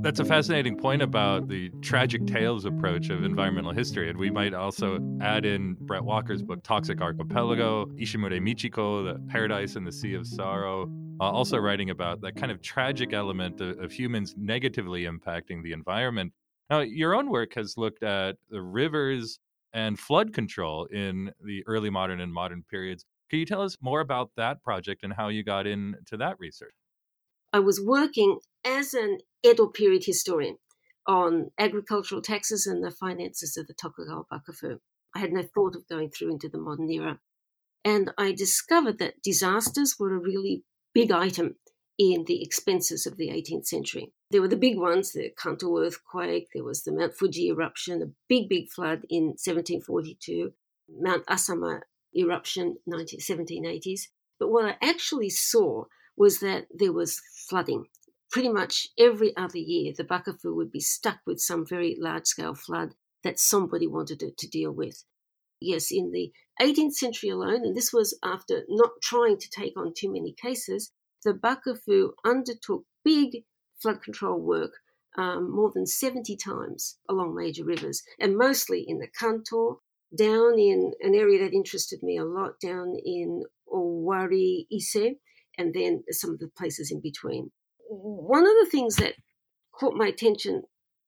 That's 0.06 0.20
a 0.20 0.24
fascinating 0.26 0.78
point 0.78 1.02
about 1.02 1.48
the 1.48 1.72
tragic 1.82 2.28
tales 2.28 2.66
approach 2.66 3.10
of 3.10 3.24
environmental 3.24 3.72
history. 3.72 4.08
And 4.08 4.20
we 4.20 4.30
might 4.30 4.54
also 4.54 5.00
add 5.20 5.46
in 5.46 5.74
Brett 5.80 6.04
Walker's 6.04 6.44
book, 6.44 6.62
Toxic 6.62 7.02
Archipelago, 7.02 7.88
Ishimure 8.00 8.40
Michiko, 8.40 9.04
The 9.04 9.20
Paradise 9.32 9.76
and 9.76 9.88
the 9.88 9.92
Sea 9.92 10.14
of 10.14 10.28
Sorrow, 10.28 10.84
uh, 11.20 11.24
also 11.24 11.58
writing 11.58 11.90
about 11.90 12.22
that 12.22 12.36
kind 12.36 12.52
of 12.52 12.62
tragic 12.62 13.14
element 13.14 13.60
of, 13.60 13.80
of 13.80 13.92
humans 13.92 14.36
negatively 14.38 15.06
impacting 15.06 15.64
the 15.64 15.72
environment. 15.72 16.34
Now, 16.70 16.82
your 16.82 17.16
own 17.16 17.32
work 17.32 17.56
has 17.56 17.76
looked 17.76 18.04
at 18.04 18.36
the 18.52 18.62
rivers 18.62 19.40
and 19.74 19.98
flood 19.98 20.34
control 20.34 20.86
in 20.86 21.32
the 21.44 21.64
early 21.66 21.90
modern 21.90 22.22
and 22.22 22.32
modern 22.32 22.64
periods. 22.70 23.06
Can 23.32 23.40
you 23.40 23.46
tell 23.48 23.64
us 23.64 23.76
more 23.82 24.02
about 24.02 24.30
that 24.38 24.62
project 24.62 25.04
and 25.04 25.12
how 25.12 25.30
you 25.30 25.42
got 25.42 25.66
into 25.66 26.16
that 26.18 26.36
research? 26.38 26.76
I 27.56 27.60
was 27.60 27.80
working 27.80 28.40
as 28.66 28.94
an 28.94 29.20
Edo 29.42 29.68
period 29.68 30.04
historian 30.04 30.58
on 31.08 31.52
agricultural 31.58 32.22
taxes 32.22 32.68
and 32.68 32.84
the 32.84 32.92
finances 32.92 33.56
of 33.56 33.68
the 33.68 33.74
Tokugawa 33.74 34.26
Bakufu. 34.30 34.80
I 35.16 35.20
had 35.20 35.32
no 35.32 35.42
thought 35.42 35.78
of 35.78 35.88
going 35.88 36.10
through 36.10 36.32
into 36.32 36.50
the 36.50 36.58
modern 36.58 36.92
era. 36.92 37.22
And 37.86 38.12
I 38.18 38.34
discovered 38.34 39.00
that 39.00 39.22
disasters 39.24 39.96
were 39.98 40.14
a 40.14 40.20
really 40.20 40.66
big 40.94 41.14
item 41.14 41.56
in 41.98 42.26
the 42.26 42.44
expenses 42.44 43.08
of 43.08 43.16
the 43.16 43.30
18th 43.30 43.68
century. 43.68 44.12
There 44.32 44.42
were 44.42 44.50
the 44.50 44.58
big 44.58 44.78
ones, 44.78 45.14
the 45.14 45.32
Kanto 45.42 45.80
earthquake, 45.80 46.50
there 46.54 46.66
was 46.66 46.84
the 46.84 46.92
Mount 46.92 47.14
Fuji 47.14 47.48
eruption, 47.48 48.02
a 48.02 48.12
big, 48.28 48.50
big 48.50 48.70
flood 48.70 49.06
in 49.10 49.28
1742, 49.40 50.52
Mount 51.00 51.26
Asama 51.28 51.84
eruption, 52.14 52.76
1780s. 52.86 54.02
But 54.42 54.50
what 54.50 54.66
I 54.66 54.76
actually 54.82 55.30
saw 55.30 55.86
was 56.18 56.40
that 56.40 56.68
there 56.74 56.94
was 56.94 57.22
flooding. 57.50 57.86
Pretty 58.32 58.50
much 58.50 58.88
every 58.98 59.36
other 59.38 59.58
year, 59.58 59.94
the 59.96 60.04
Bakufu 60.04 60.56
would 60.56 60.72
be 60.72 60.80
stuck 60.80 61.20
with 61.26 61.40
some 61.40 61.66
very 61.66 61.96
large 62.00 62.26
scale 62.26 62.56
flood 62.56 62.96
that 63.24 63.40
somebody 63.40 63.88
wanted 63.88 64.20
to, 64.20 64.32
to 64.32 64.48
deal 64.48 64.72
with. 64.72 65.04
Yes, 65.62 65.90
in 65.92 66.12
the 66.12 66.32
18th 66.62 66.94
century 66.94 67.30
alone, 67.30 67.66
and 67.66 67.76
this 67.76 67.94
was 67.94 68.18
after 68.24 68.64
not 68.68 68.92
trying 69.02 69.38
to 69.40 69.50
take 69.50 69.78
on 69.78 69.94
too 69.94 70.12
many 70.12 70.34
cases, 70.34 70.92
the 71.24 71.34
Bakufu 71.34 72.12
undertook 72.24 72.86
big 73.04 73.44
flood 73.82 74.02
control 74.04 74.40
work 74.40 74.74
um, 75.18 75.50
more 75.50 75.72
than 75.74 75.86
70 75.86 76.36
times 76.38 76.98
along 77.10 77.36
major 77.36 77.64
rivers, 77.64 78.04
and 78.20 78.38
mostly 78.38 78.86
in 78.88 79.00
the 79.00 79.08
Kanto, 79.08 79.82
down 80.16 80.60
in 80.60 80.94
an 81.02 81.16
area 81.16 81.44
that 81.44 81.54
interested 81.54 82.04
me 82.04 82.18
a 82.18 82.26
lot, 82.26 82.60
down 82.60 82.96
in 83.04 83.44
Owari 83.68 84.68
Ise, 84.74 85.16
and 85.58 85.74
then 85.74 86.04
some 86.10 86.32
of 86.32 86.40
the 86.40 86.50
places 86.58 86.92
in 86.92 87.02
between. 87.02 87.52
One 87.90 88.44
of 88.44 88.54
the 88.62 88.70
things 88.70 88.96
that 88.98 89.14
caught 89.74 89.96
my 89.96 90.08
attention, 90.08 90.64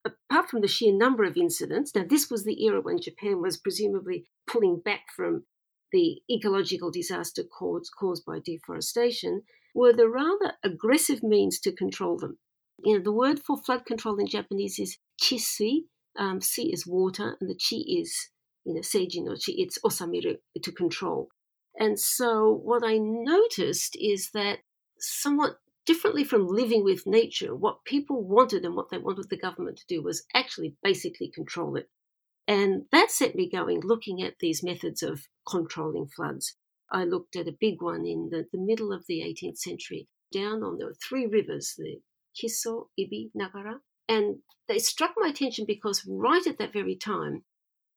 apart 0.06 0.50
from 0.50 0.62
the 0.62 0.68
sheer 0.68 0.94
number 0.94 1.24
of 1.24 1.38
incidents, 1.38 1.94
now 1.96 2.06
this 2.08 2.30
was 2.30 2.44
the 2.44 2.64
era 2.66 2.82
when 2.82 3.02
Japan 3.02 3.42
was 3.42 3.58
presumably 3.58 4.28
pulling 4.46 4.80
back 4.84 5.02
from 5.16 5.44
the 5.92 6.22
ecological 6.30 6.92
disaster 6.92 7.44
caused, 7.44 7.92
caused 7.98 8.26
by 8.26 8.40
deforestation, 8.44 9.44
were 9.74 9.94
the 9.94 10.10
rather 10.10 10.54
aggressive 10.64 11.24
means 11.24 11.60
to 11.60 11.72
control 11.72 12.18
them. 12.18 12.38
You 12.84 12.98
know, 12.98 13.04
the 13.04 13.12
word 13.12 13.40
for 13.40 13.58
flood 13.58 13.86
control 13.86 14.18
in 14.18 14.28
Japanese 14.28 14.80
is 14.80 14.98
chisui. 15.22 15.86
Um, 16.18 16.42
si 16.42 16.72
is 16.72 16.88
water, 16.88 17.38
and 17.40 17.50
the 17.50 17.56
chi 17.56 17.78
is, 17.88 18.30
you 18.66 18.74
know, 18.74 18.82
seiji 18.82 19.24
no 19.24 19.34
chi. 19.34 19.54
It's 19.56 19.78
osamiru 19.86 20.38
to 20.62 20.72
control. 20.72 21.30
And 21.80 22.00
so 22.00 22.52
what 22.52 22.84
I 22.84 22.98
noticed 22.98 23.96
is 24.00 24.32
that 24.34 24.60
somewhat 25.00 25.60
differently 25.86 26.24
from 26.24 26.48
living 26.48 26.84
with 26.84 27.06
nature, 27.06 27.56
what 27.56 27.86
people 27.86 28.24
wanted 28.24 28.66
and 28.66 28.76
what 28.76 28.90
they 28.90 28.98
wanted 28.98 29.30
the 29.30 29.38
government 29.38 29.78
to 29.78 29.88
do 29.88 30.02
was 30.02 30.26
actually 30.34 30.76
basically 30.84 31.32
control 31.34 31.76
it. 31.76 31.90
And 32.48 32.86
that 32.92 33.12
set 33.12 33.36
me 33.36 33.50
going 33.50 33.82
looking 33.84 34.22
at 34.22 34.40
these 34.40 34.64
methods 34.64 35.04
of 35.04 35.28
controlling 35.48 36.08
floods. 36.08 36.56
I 36.92 37.04
looked 37.04 37.36
at 37.36 37.48
a 37.48 37.58
big 37.60 37.82
one 37.82 38.06
in 38.06 38.30
the, 38.32 38.46
the 38.52 38.60
middle 38.60 38.94
of 38.94 39.06
the 39.08 39.22
18th 39.22 39.58
century, 39.58 40.08
down 40.32 40.64
on 40.64 40.78
the 40.78 40.96
three 41.08 41.26
rivers, 41.26 41.74
the 41.78 42.02
Kiso, 42.36 42.88
Ibi, 42.98 43.32
Nagara. 43.36 43.80
And 44.08 44.38
they 44.68 44.80
struck 44.80 45.14
my 45.18 45.30
attention 45.30 45.66
because 45.68 46.06
right 46.08 46.46
at 46.48 46.58
that 46.60 46.74
very 46.74 46.96
time, 46.96 47.44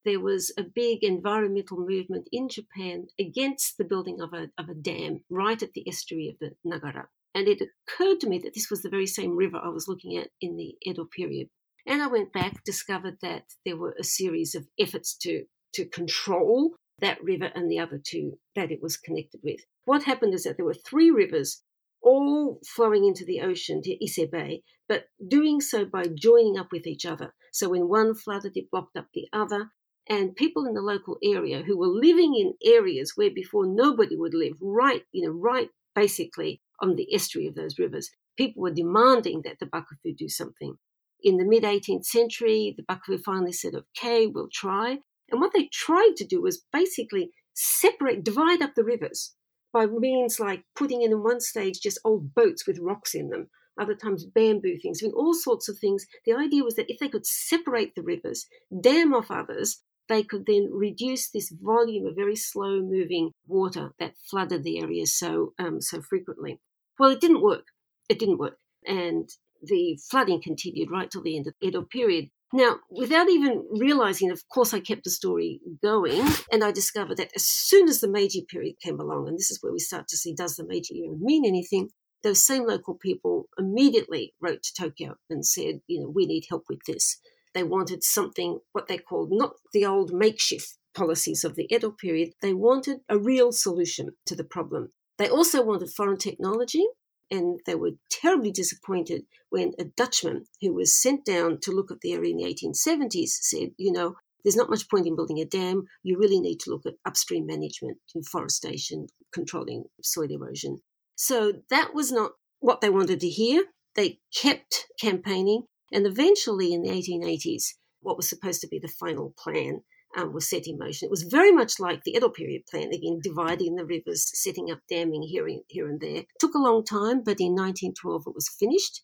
there 0.04 0.20
was 0.20 0.52
a 0.56 0.62
big 0.62 1.02
environmental 1.02 1.78
movement 1.78 2.28
in 2.32 2.48
Japan 2.48 3.06
against 3.18 3.76
the 3.76 3.84
building 3.84 4.20
of 4.20 4.32
a, 4.32 4.50
of 4.58 4.68
a 4.68 4.74
dam 4.74 5.24
right 5.28 5.62
at 5.62 5.72
the 5.72 5.88
estuary 5.88 6.28
of 6.28 6.38
the 6.38 6.54
Nagara. 6.66 7.06
And 7.34 7.46
it 7.46 7.62
occurred 7.62 8.20
to 8.20 8.28
me 8.28 8.38
that 8.40 8.54
this 8.54 8.70
was 8.70 8.82
the 8.82 8.88
very 8.88 9.06
same 9.06 9.36
river 9.36 9.58
I 9.62 9.68
was 9.68 9.86
looking 9.88 10.16
at 10.16 10.28
in 10.40 10.56
the 10.56 10.74
Edo 10.82 11.04
period. 11.04 11.48
And 11.86 12.02
I 12.02 12.08
went 12.08 12.32
back, 12.32 12.64
discovered 12.64 13.18
that 13.22 13.44
there 13.64 13.76
were 13.76 13.94
a 13.98 14.04
series 14.04 14.54
of 14.54 14.66
efforts 14.78 15.16
to, 15.18 15.44
to 15.74 15.84
control 15.86 16.74
that 17.00 17.22
river 17.22 17.50
and 17.54 17.70
the 17.70 17.78
other 17.78 18.00
two 18.02 18.38
that 18.56 18.70
it 18.70 18.82
was 18.82 18.96
connected 18.96 19.40
with. 19.42 19.60
What 19.84 20.04
happened 20.04 20.34
is 20.34 20.44
that 20.44 20.56
there 20.56 20.66
were 20.66 20.74
three 20.74 21.10
rivers 21.10 21.62
all 22.02 22.60
flowing 22.66 23.04
into 23.04 23.24
the 23.24 23.40
ocean 23.40 23.82
to 23.82 24.04
Ise 24.04 24.28
Bay, 24.30 24.62
but 24.88 25.04
doing 25.26 25.60
so 25.60 25.84
by 25.84 26.04
joining 26.14 26.58
up 26.58 26.68
with 26.72 26.86
each 26.86 27.06
other. 27.06 27.34
So 27.52 27.68
when 27.70 27.88
one 27.88 28.14
flooded, 28.14 28.56
it 28.56 28.70
blocked 28.70 28.96
up 28.96 29.06
the 29.12 29.28
other. 29.32 29.70
And 30.10 30.34
people 30.34 30.66
in 30.66 30.74
the 30.74 30.82
local 30.82 31.18
area 31.22 31.62
who 31.62 31.78
were 31.78 31.86
living 31.86 32.34
in 32.34 32.54
areas 32.64 33.12
where 33.14 33.30
before 33.30 33.64
nobody 33.64 34.16
would 34.16 34.34
live, 34.34 34.54
right, 34.60 35.02
you 35.12 35.24
know, 35.24 35.32
right 35.32 35.68
basically 35.94 36.60
on 36.80 36.96
the 36.96 37.14
estuary 37.14 37.46
of 37.46 37.54
those 37.54 37.78
rivers, 37.78 38.10
people 38.36 38.60
were 38.60 38.72
demanding 38.72 39.42
that 39.44 39.60
the 39.60 39.66
Bakufu 39.66 40.16
do 40.16 40.28
something. 40.28 40.74
In 41.22 41.36
the 41.36 41.44
mid 41.44 41.62
18th 41.62 42.06
century, 42.06 42.74
the 42.76 42.82
Bakufu 42.82 43.22
finally 43.22 43.52
said, 43.52 43.74
okay, 43.74 44.26
we'll 44.26 44.48
try. 44.52 44.98
And 45.30 45.40
what 45.40 45.52
they 45.54 45.68
tried 45.72 46.14
to 46.16 46.26
do 46.26 46.42
was 46.42 46.64
basically 46.72 47.30
separate, 47.54 48.24
divide 48.24 48.62
up 48.62 48.74
the 48.74 48.82
rivers 48.82 49.34
by 49.72 49.86
means 49.86 50.40
like 50.40 50.64
putting 50.74 51.02
in 51.02 51.12
in 51.12 51.22
one 51.22 51.40
stage 51.40 51.80
just 51.80 52.00
old 52.04 52.34
boats 52.34 52.66
with 52.66 52.80
rocks 52.80 53.14
in 53.14 53.28
them, 53.28 53.48
other 53.80 53.94
times 53.94 54.24
bamboo 54.24 54.76
things, 54.82 55.00
doing 55.00 55.12
all 55.12 55.34
sorts 55.34 55.68
of 55.68 55.78
things. 55.78 56.04
The 56.26 56.32
idea 56.32 56.64
was 56.64 56.74
that 56.74 56.90
if 56.90 56.98
they 56.98 57.08
could 57.08 57.26
separate 57.26 57.94
the 57.94 58.02
rivers, 58.02 58.46
dam 58.80 59.14
off 59.14 59.30
others, 59.30 59.82
they 60.10 60.22
could 60.22 60.44
then 60.46 60.68
reduce 60.72 61.30
this 61.30 61.50
volume 61.50 62.06
of 62.06 62.16
very 62.16 62.36
slow 62.36 62.80
moving 62.82 63.30
water 63.46 63.92
that 63.98 64.14
flooded 64.28 64.64
the 64.64 64.80
area 64.80 65.06
so 65.06 65.54
um, 65.58 65.80
so 65.80 66.02
frequently. 66.02 66.60
Well, 66.98 67.10
it 67.10 67.20
didn't 67.20 67.42
work. 67.42 67.66
It 68.08 68.18
didn't 68.18 68.38
work, 68.38 68.58
and 68.84 69.30
the 69.62 69.98
flooding 70.10 70.42
continued 70.42 70.90
right 70.90 71.10
till 71.10 71.22
the 71.22 71.36
end 71.36 71.46
of 71.46 71.54
the 71.60 71.68
Edo 71.68 71.82
period. 71.82 72.28
Now, 72.52 72.80
without 72.90 73.30
even 73.30 73.64
realizing, 73.70 74.32
of 74.32 74.42
course, 74.48 74.74
I 74.74 74.80
kept 74.80 75.04
the 75.04 75.10
story 75.10 75.60
going, 75.80 76.26
and 76.52 76.64
I 76.64 76.72
discovered 76.72 77.18
that 77.18 77.30
as 77.36 77.46
soon 77.46 77.88
as 77.88 78.00
the 78.00 78.08
Meiji 78.08 78.44
period 78.50 78.74
came 78.82 78.98
along, 78.98 79.28
and 79.28 79.38
this 79.38 79.52
is 79.52 79.62
where 79.62 79.72
we 79.72 79.78
start 79.78 80.08
to 80.08 80.16
see 80.16 80.34
does 80.34 80.56
the 80.56 80.66
Meiji 80.66 80.98
era 81.04 81.16
mean 81.16 81.46
anything? 81.46 81.90
Those 82.24 82.44
same 82.44 82.66
local 82.66 82.94
people 82.94 83.48
immediately 83.56 84.34
wrote 84.40 84.62
to 84.64 84.74
Tokyo 84.74 85.14
and 85.30 85.46
said, 85.46 85.80
you 85.86 86.00
know, 86.00 86.10
we 86.10 86.26
need 86.26 86.44
help 86.50 86.64
with 86.68 86.80
this. 86.86 87.18
They 87.54 87.62
wanted 87.62 88.04
something, 88.04 88.60
what 88.72 88.88
they 88.88 88.98
called 88.98 89.30
not 89.32 89.54
the 89.72 89.84
old 89.84 90.12
makeshift 90.12 90.76
policies 90.94 91.44
of 91.44 91.54
the 91.54 91.66
Edo 91.72 91.90
period, 91.90 92.32
they 92.42 92.54
wanted 92.54 93.00
a 93.08 93.18
real 93.18 93.52
solution 93.52 94.10
to 94.26 94.34
the 94.34 94.44
problem. 94.44 94.92
They 95.18 95.28
also 95.28 95.62
wanted 95.62 95.90
foreign 95.90 96.16
technology 96.16 96.84
and 97.30 97.60
they 97.66 97.74
were 97.74 97.92
terribly 98.10 98.50
disappointed 98.50 99.22
when 99.50 99.72
a 99.78 99.84
Dutchman 99.84 100.46
who 100.60 100.74
was 100.74 101.00
sent 101.00 101.24
down 101.24 101.58
to 101.60 101.70
look 101.70 101.90
at 101.90 102.00
the 102.00 102.12
area 102.12 102.32
in 102.32 102.38
the 102.38 102.44
1870s 102.44 103.28
said, 103.28 103.70
you 103.76 103.92
know, 103.92 104.16
there's 104.42 104.56
not 104.56 104.70
much 104.70 104.88
point 104.88 105.06
in 105.06 105.16
building 105.16 105.38
a 105.38 105.44
dam. 105.44 105.84
You 106.02 106.18
really 106.18 106.40
need 106.40 106.60
to 106.60 106.70
look 106.70 106.86
at 106.86 106.94
upstream 107.04 107.46
management, 107.46 107.98
forestation, 108.30 109.06
controlling 109.32 109.84
soil 110.02 110.30
erosion. 110.30 110.78
So 111.16 111.52
that 111.68 111.94
was 111.94 112.10
not 112.10 112.32
what 112.60 112.80
they 112.80 112.90
wanted 112.90 113.20
to 113.20 113.28
hear. 113.28 113.64
They 113.94 114.20
kept 114.34 114.86
campaigning, 115.00 115.64
and 115.92 116.06
eventually 116.06 116.72
in 116.72 116.82
the 116.82 116.90
1880s, 116.90 117.74
what 118.00 118.16
was 118.16 118.28
supposed 118.28 118.60
to 118.62 118.68
be 118.68 118.78
the 118.78 118.88
final 118.88 119.34
plan 119.38 119.82
um, 120.16 120.32
was 120.32 120.48
set 120.48 120.66
in 120.66 120.78
motion. 120.78 121.06
It 121.06 121.10
was 121.10 121.22
very 121.22 121.52
much 121.52 121.78
like 121.78 122.02
the 122.04 122.12
Edo 122.12 122.28
period 122.28 122.66
plan, 122.66 122.92
again, 122.92 123.20
dividing 123.22 123.76
the 123.76 123.84
rivers, 123.84 124.30
setting 124.34 124.70
up 124.70 124.80
damming 124.88 125.22
here 125.22 125.46
and, 125.46 125.62
here 125.68 125.88
and 125.88 126.00
there. 126.00 126.16
It 126.16 126.26
took 126.38 126.54
a 126.54 126.58
long 126.58 126.84
time, 126.84 127.22
but 127.22 127.40
in 127.40 127.54
1912 127.54 128.24
it 128.26 128.34
was 128.34 128.48
finished. 128.48 129.02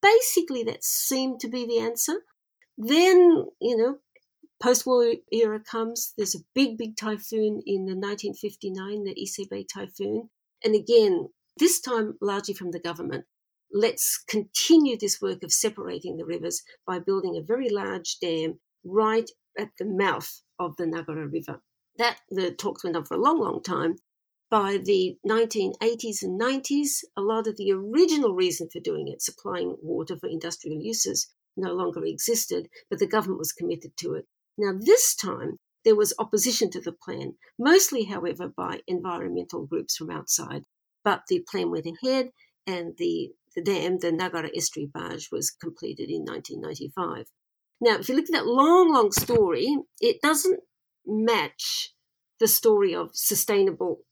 Basically, 0.00 0.62
that 0.64 0.84
seemed 0.84 1.40
to 1.40 1.48
be 1.48 1.66
the 1.66 1.78
answer. 1.78 2.20
Then, 2.78 3.46
you 3.60 3.76
know, 3.76 3.98
post 4.62 4.86
war 4.86 5.14
era 5.32 5.60
comes. 5.60 6.14
There's 6.16 6.34
a 6.34 6.44
big, 6.54 6.78
big 6.78 6.96
typhoon 6.96 7.62
in 7.66 7.84
the 7.84 7.94
1959, 7.94 9.04
the 9.04 9.16
Ise 9.20 9.46
Bay 9.50 9.64
typhoon. 9.64 10.30
And 10.64 10.74
again, 10.74 11.28
this 11.58 11.80
time 11.80 12.16
largely 12.20 12.54
from 12.54 12.70
the 12.70 12.80
government. 12.80 13.24
Let's 13.72 14.18
continue 14.28 14.96
this 14.96 15.20
work 15.20 15.42
of 15.42 15.52
separating 15.52 16.16
the 16.16 16.24
rivers 16.24 16.62
by 16.86 16.98
building 16.98 17.36
a 17.36 17.42
very 17.42 17.68
large 17.68 18.18
dam 18.20 18.60
right 18.84 19.28
at 19.58 19.70
the 19.78 19.84
mouth 19.84 20.42
of 20.58 20.76
the 20.76 20.84
Nagara 20.84 21.30
River. 21.30 21.60
That 21.98 22.20
the 22.30 22.52
talks 22.52 22.84
went 22.84 22.96
on 22.96 23.04
for 23.04 23.14
a 23.14 23.20
long, 23.20 23.40
long 23.40 23.62
time. 23.62 23.96
By 24.48 24.78
the 24.78 25.18
1980s 25.28 26.22
and 26.22 26.40
90s, 26.40 27.04
a 27.16 27.20
lot 27.20 27.48
of 27.48 27.56
the 27.56 27.72
original 27.72 28.34
reason 28.34 28.68
for 28.68 28.78
doing 28.80 29.08
it, 29.08 29.20
supplying 29.20 29.76
water 29.82 30.16
for 30.16 30.28
industrial 30.28 30.80
uses, 30.80 31.32
no 31.56 31.72
longer 31.72 32.04
existed, 32.04 32.68
but 32.88 32.98
the 32.98 33.08
government 33.08 33.38
was 33.38 33.52
committed 33.52 33.96
to 33.96 34.14
it. 34.14 34.26
Now, 34.56 34.72
this 34.78 35.14
time, 35.16 35.58
there 35.84 35.96
was 35.96 36.14
opposition 36.18 36.70
to 36.70 36.80
the 36.80 36.92
plan, 36.92 37.38
mostly, 37.58 38.04
however, 38.04 38.48
by 38.48 38.80
environmental 38.86 39.66
groups 39.66 39.96
from 39.96 40.10
outside. 40.10 40.64
But 41.02 41.22
the 41.28 41.44
plan 41.48 41.70
went 41.70 41.86
ahead, 41.86 42.30
and 42.66 42.96
the, 42.98 43.32
the 43.56 43.62
dam, 43.62 43.98
the 43.98 44.12
Nagara 44.12 44.50
Estuary 44.54 44.88
Barrage, 44.92 45.28
was 45.32 45.50
completed 45.50 46.10
in 46.10 46.24
1995. 46.24 47.26
Now, 47.80 47.96
if 47.98 48.08
you 48.08 48.14
look 48.14 48.26
at 48.26 48.32
that 48.32 48.46
long, 48.46 48.92
long 48.92 49.10
story, 49.10 49.76
it 50.00 50.20
doesn't 50.22 50.60
match 51.06 51.92
the 52.38 52.48
story 52.48 52.94
of 52.94 53.10
sustainable 53.14 54.02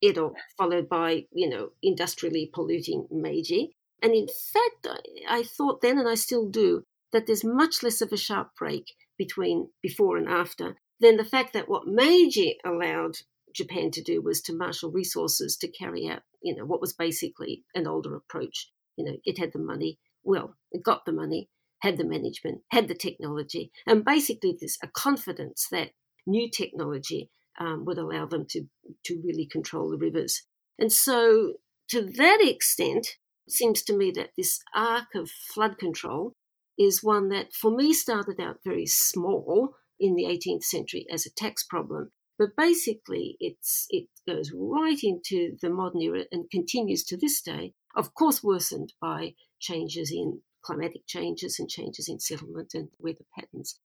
Edo, 0.00 0.34
followed 0.58 0.88
by, 0.88 1.26
you 1.32 1.48
know, 1.48 1.70
industrially 1.82 2.50
polluting 2.52 3.06
Meiji. 3.10 3.76
And 4.02 4.12
in 4.12 4.26
fact, 4.26 4.86
I, 4.86 5.38
I 5.38 5.42
thought 5.42 5.80
then, 5.80 5.98
and 5.98 6.08
I 6.08 6.14
still 6.14 6.48
do, 6.48 6.82
that 7.12 7.26
there's 7.26 7.44
much 7.44 7.82
less 7.82 8.00
of 8.00 8.12
a 8.12 8.16
sharp 8.16 8.50
break 8.58 8.94
between 9.16 9.70
before 9.82 10.16
and 10.16 10.28
after 10.28 10.76
than 11.00 11.16
the 11.16 11.24
fact 11.24 11.52
that 11.52 11.68
what 11.68 11.86
Meiji 11.86 12.58
allowed 12.64 13.18
Japan 13.54 13.90
to 13.92 14.02
do 14.02 14.20
was 14.20 14.42
to 14.42 14.52
marshal 14.52 14.90
resources 14.90 15.56
to 15.58 15.68
carry 15.68 16.08
out, 16.08 16.22
you 16.42 16.54
know, 16.54 16.64
what 16.64 16.80
was 16.80 16.92
basically 16.92 17.64
an 17.74 17.86
older 17.86 18.14
approach. 18.16 18.70
You 18.96 19.04
know, 19.04 19.16
it 19.24 19.38
had 19.38 19.52
the 19.52 19.58
money, 19.58 19.98
well, 20.22 20.56
it 20.72 20.82
got 20.82 21.04
the 21.04 21.12
money, 21.12 21.48
had 21.80 21.98
the 21.98 22.04
management, 22.04 22.62
had 22.70 22.88
the 22.88 22.94
technology, 22.94 23.70
and 23.86 24.04
basically 24.04 24.56
there's 24.58 24.78
a 24.82 24.88
confidence 24.88 25.66
that 25.70 25.90
new 26.26 26.50
technology 26.50 27.30
um, 27.58 27.84
would 27.84 27.98
allow 27.98 28.26
them 28.26 28.46
to, 28.50 28.66
to 29.04 29.22
really 29.24 29.46
control 29.46 29.90
the 29.90 29.98
rivers. 29.98 30.42
And 30.78 30.92
so, 30.92 31.54
to 31.90 32.02
that 32.02 32.38
extent, 32.40 33.16
it 33.46 33.52
seems 33.52 33.82
to 33.82 33.96
me 33.96 34.10
that 34.12 34.30
this 34.36 34.60
arc 34.74 35.14
of 35.14 35.30
flood 35.30 35.78
control 35.78 36.34
is 36.78 37.04
one 37.04 37.28
that, 37.28 37.52
for 37.52 37.70
me, 37.70 37.92
started 37.92 38.40
out 38.40 38.58
very 38.64 38.86
small 38.86 39.76
in 40.00 40.16
the 40.16 40.24
18th 40.24 40.64
century 40.64 41.06
as 41.12 41.26
a 41.26 41.34
tax 41.34 41.62
problem. 41.62 42.10
But 42.38 42.56
basically, 42.56 43.36
it's, 43.38 43.86
it 43.90 44.08
goes 44.26 44.50
right 44.52 44.98
into 45.02 45.56
the 45.62 45.70
modern 45.70 46.02
era 46.02 46.24
and 46.32 46.50
continues 46.50 47.04
to 47.04 47.16
this 47.16 47.40
day, 47.40 47.74
of 47.96 48.14
course, 48.14 48.42
worsened 48.42 48.92
by 49.00 49.34
changes 49.60 50.10
in 50.10 50.40
climatic 50.64 51.06
changes 51.06 51.58
and 51.58 51.68
changes 51.68 52.08
in 52.08 52.18
settlement 52.18 52.72
and 52.74 52.88
weather 52.98 53.24
patterns. 53.38 53.78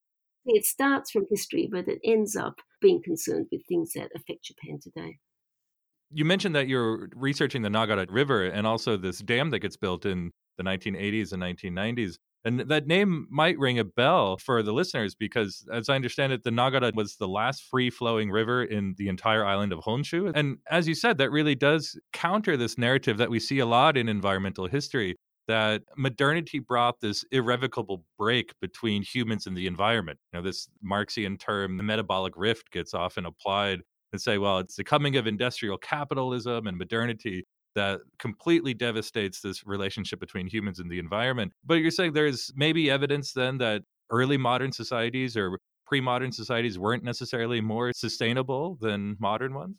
It 0.46 0.66
starts 0.66 1.12
from 1.12 1.28
history, 1.30 1.68
but 1.72 1.88
it 1.88 2.00
ends 2.04 2.36
up 2.36 2.56
being 2.82 3.02
concerned 3.04 3.48
with 3.52 3.62
things 3.68 3.92
that 3.94 4.10
affect 4.16 4.46
Japan 4.46 4.80
today. 4.82 5.20
You 6.12 6.26
mentioned 6.26 6.56
that 6.56 6.68
you're 6.68 7.10
researching 7.16 7.62
the 7.62 7.70
Nagara 7.70 8.08
River 8.10 8.46
and 8.46 8.66
also 8.66 8.98
this 8.98 9.20
dam 9.20 9.52
that 9.52 9.60
gets 9.60 9.78
built 9.78 10.06
in 10.06 10.32
the 10.58 10.64
1980s 10.64 11.34
and 11.34 11.44
1990s. 11.44 12.16
And 12.46 12.62
that 12.62 12.88
name 12.88 13.28
might 13.30 13.60
ring 13.60 13.80
a 13.80 13.84
bell 13.84 14.38
for 14.38 14.64
the 14.64 14.72
listeners 14.72 15.14
because, 15.14 15.66
as 15.74 15.90
I 15.90 15.96
understand 15.96 16.32
it, 16.32 16.44
the 16.44 16.52
Nagara 16.52 16.96
was 16.96 17.18
the 17.18 17.28
last 17.28 17.64
free 17.64 17.90
flowing 17.90 18.32
river 18.32 18.64
in 18.64 18.96
the 18.98 19.10
entire 19.10 19.46
island 19.46 19.74
of 19.74 19.80
Honshu. 19.80 20.32
And 20.34 20.58
as 20.70 20.88
you 20.88 20.96
said, 20.96 21.18
that 21.18 21.32
really 21.32 21.56
does 21.56 22.00
counter 22.14 22.56
this 22.56 22.78
narrative 22.78 23.18
that 23.18 23.30
we 23.30 23.40
see 23.40 23.60
a 23.60 23.66
lot 23.66 23.98
in 23.98 24.08
environmental 24.08 24.68
history 24.68 25.18
that 25.50 25.82
modernity 25.98 26.60
brought 26.60 27.02
this 27.02 27.26
irrevocable 27.32 28.06
break 28.18 28.54
between 28.62 29.02
humans 29.02 29.48
and 29.48 29.58
the 29.58 29.68
environment. 29.68 30.20
You 30.32 30.40
know, 30.40 30.46
this 30.46 30.70
Marxian 30.86 31.40
term, 31.40 31.76
the 31.76 31.84
metabolic 31.84 32.34
rift, 32.38 32.72
gets 32.72 32.94
often 32.94 33.26
applied 33.26 33.82
and 34.12 34.22
say, 34.22 34.38
well, 34.38 34.60
it's 34.60 34.76
the 34.76 34.84
coming 34.84 35.18
of 35.18 35.28
industrial 35.28 35.78
capitalism 35.78 36.68
and 36.68 36.78
modernity 36.78 37.46
that 37.76 38.02
completely 38.18 38.74
devastates 38.74 39.42
this 39.42 39.66
relationship 39.66 40.20
between 40.20 40.48
humans 40.48 40.80
and 40.80 40.90
the 40.90 41.00
environment. 41.00 41.54
But 41.64 41.76
you're 41.76 41.92
saying 41.92 42.14
there's 42.14 42.52
maybe 42.56 42.90
evidence 42.90 43.34
then 43.34 43.58
that 43.60 43.84
early 44.12 44.38
modern 44.38 44.72
societies 44.72 45.38
or 45.38 45.60
pre-modern 45.86 46.32
societies 46.32 46.78
weren't 46.78 47.04
necessarily 47.04 47.62
more 47.62 47.92
sustainable 47.94 48.78
than 48.80 49.18
modern 49.20 49.54
ones? 49.56 49.76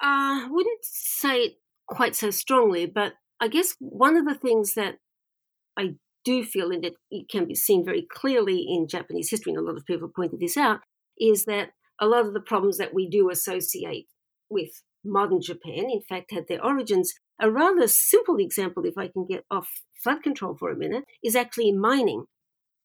Uh, 0.00 0.46
I 0.46 0.48
wouldn't 0.48 0.84
say 0.84 1.36
it 1.38 1.52
quite 1.88 2.14
so 2.14 2.30
strongly, 2.30 2.86
but 2.86 3.14
I 3.40 3.48
guess 3.48 3.74
one 3.80 4.16
of 4.16 4.24
the 4.24 4.34
things 4.34 4.74
that 4.74 4.98
I 5.76 5.94
do 6.24 6.44
feel, 6.44 6.70
and 6.70 6.84
it 6.84 6.94
can 7.30 7.46
be 7.46 7.54
seen 7.54 7.84
very 7.84 8.06
clearly 8.10 8.66
in 8.68 8.86
Japanese 8.88 9.30
history, 9.30 9.52
and 9.52 9.58
a 9.60 9.64
lot 9.64 9.76
of 9.76 9.86
people 9.86 10.10
pointed 10.14 10.40
this 10.40 10.56
out, 10.56 10.80
is 11.18 11.44
that 11.46 11.70
a 12.00 12.06
lot 12.06 12.26
of 12.26 12.34
the 12.34 12.40
problems 12.40 12.78
that 12.78 12.94
we 12.94 13.08
do 13.08 13.30
associate 13.30 14.06
with 14.48 14.82
modern 15.04 15.40
Japan, 15.40 15.90
in 15.90 16.02
fact, 16.08 16.32
had 16.32 16.46
their 16.48 16.64
origins. 16.64 17.14
A 17.40 17.50
rather 17.50 17.86
simple 17.86 18.36
example, 18.38 18.84
if 18.84 18.98
I 18.98 19.08
can 19.08 19.26
get 19.26 19.44
off 19.50 19.68
flood 20.02 20.22
control 20.22 20.56
for 20.58 20.70
a 20.70 20.76
minute, 20.76 21.04
is 21.22 21.36
actually 21.36 21.72
mining. 21.72 22.24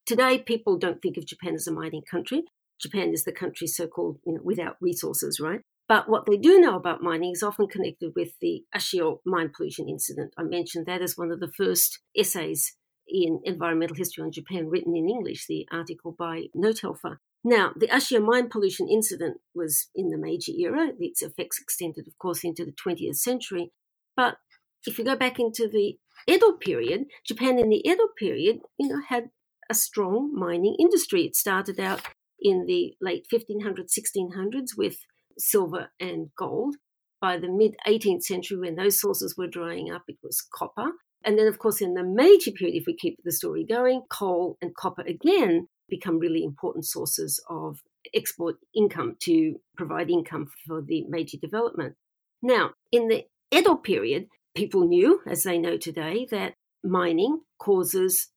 Today, 0.06 0.38
people 0.38 0.78
don't 0.78 1.02
think 1.02 1.18
of 1.18 1.26
Japan 1.26 1.56
as 1.56 1.68
a 1.68 1.72
mining 1.72 2.04
country. 2.10 2.44
Japan 2.80 3.12
is 3.14 3.24
the 3.24 3.32
country 3.32 3.68
so 3.68 3.88
called 3.88 4.20
you 4.26 4.34
know, 4.34 4.42
without 4.44 4.78
resources, 4.82 5.40
right? 5.40 5.62
But 5.88 6.10
what 6.10 6.26
they 6.26 6.38
do 6.38 6.60
know 6.60 6.76
about 6.76 7.02
mining 7.02 7.32
is 7.32 7.44
often 7.44 7.68
connected 7.68 8.14
with 8.16 8.34
the 8.42 8.64
Ashio 8.76 9.20
mine 9.26 9.52
pollution 9.56 9.90
incident. 9.90 10.34
I 10.38 10.44
mentioned 10.44 10.86
that 10.86 11.02
as 11.02 11.18
one 11.18 11.32
of 11.32 11.40
the 11.40 11.52
first 11.56 12.00
essays 12.16 12.76
in 13.08 13.42
environmental 13.44 13.96
history 13.96 14.24
on 14.24 14.32
Japan 14.32 14.70
written 14.70 14.96
in 14.96 15.10
English, 15.10 15.46
the 15.48 15.68
article 15.72 16.16
by 16.18 16.44
Notehelfer. 16.56 17.18
Now, 17.44 17.74
the 17.76 17.88
Ashio 17.88 18.24
mine 18.24 18.50
pollution 18.50 18.88
incident 18.88 19.38
was 19.54 19.90
in 19.94 20.10
the 20.10 20.18
Meiji 20.18 20.62
era. 20.62 20.92
Its 21.00 21.22
effects 21.22 21.60
extended, 21.60 22.08
of 22.08 22.18
course, 22.18 22.44
into 22.44 22.64
the 22.64 22.72
20th 22.72 23.18
century. 23.18 23.72
But 24.16 24.38
if 24.86 24.98
you 24.98 25.06
go 25.06 25.16
back 25.16 25.40
into 25.40 25.68
the 25.68 25.98
Edo 26.28 26.54
period, 26.54 27.06
Japan 27.26 27.60
in 27.60 27.70
the 27.70 27.88
Edo 27.88 28.08
period, 28.18 28.60
you 28.78 28.88
know, 28.88 29.02
had 29.08 29.30
a 29.70 29.74
strong 29.74 30.32
mining 30.34 30.76
industry. 30.80 31.24
It 31.24 31.36
started 31.36 31.80
out 31.80 32.02
in 32.40 32.66
the 32.66 32.94
late 33.02 33.26
1500s, 33.34 33.92
1600s 33.98 34.78
with 34.78 34.98
silver 35.38 35.90
and 36.00 36.30
gold. 36.38 36.76
By 37.22 37.38
the 37.38 37.48
mid 37.48 37.76
18th 37.88 38.24
century, 38.24 38.58
when 38.58 38.76
those 38.76 39.00
sources 39.00 39.36
were 39.38 39.48
drying 39.48 39.90
up, 39.90 40.04
it 40.08 40.18
was 40.22 40.46
copper. 40.54 40.92
And 41.24 41.40
then, 41.40 41.48
of 41.48 41.58
course, 41.58 41.80
in 41.80 41.94
the 41.94 42.04
Meiji 42.04 42.52
period, 42.52 42.76
if 42.76 42.84
we 42.86 42.98
keep 42.98 43.18
the 43.24 43.32
story 43.32 43.66
going, 43.66 44.02
coal 44.10 44.58
and 44.62 44.76
copper 44.76 45.04
again 45.04 45.68
become 45.88 46.20
really 46.20 46.44
important 46.44 46.86
sources 46.86 47.42
of 47.50 47.80
export 48.14 48.56
income 48.76 49.16
to 49.22 49.56
provide 49.78 50.10
income 50.10 50.48
for 50.68 50.82
the 50.82 51.06
Meiji 51.08 51.38
development. 51.38 51.96
Now, 52.42 52.72
in 52.92 53.08
the 53.08 53.24
Edo 53.54 53.76
period, 53.76 54.28
people 54.56 54.88
knew, 54.88 55.22
as 55.28 55.44
they 55.44 55.60
know 55.60 55.78
today, 55.78 56.28
that 56.32 56.56
mining 56.84 57.42
causes 57.60 58.30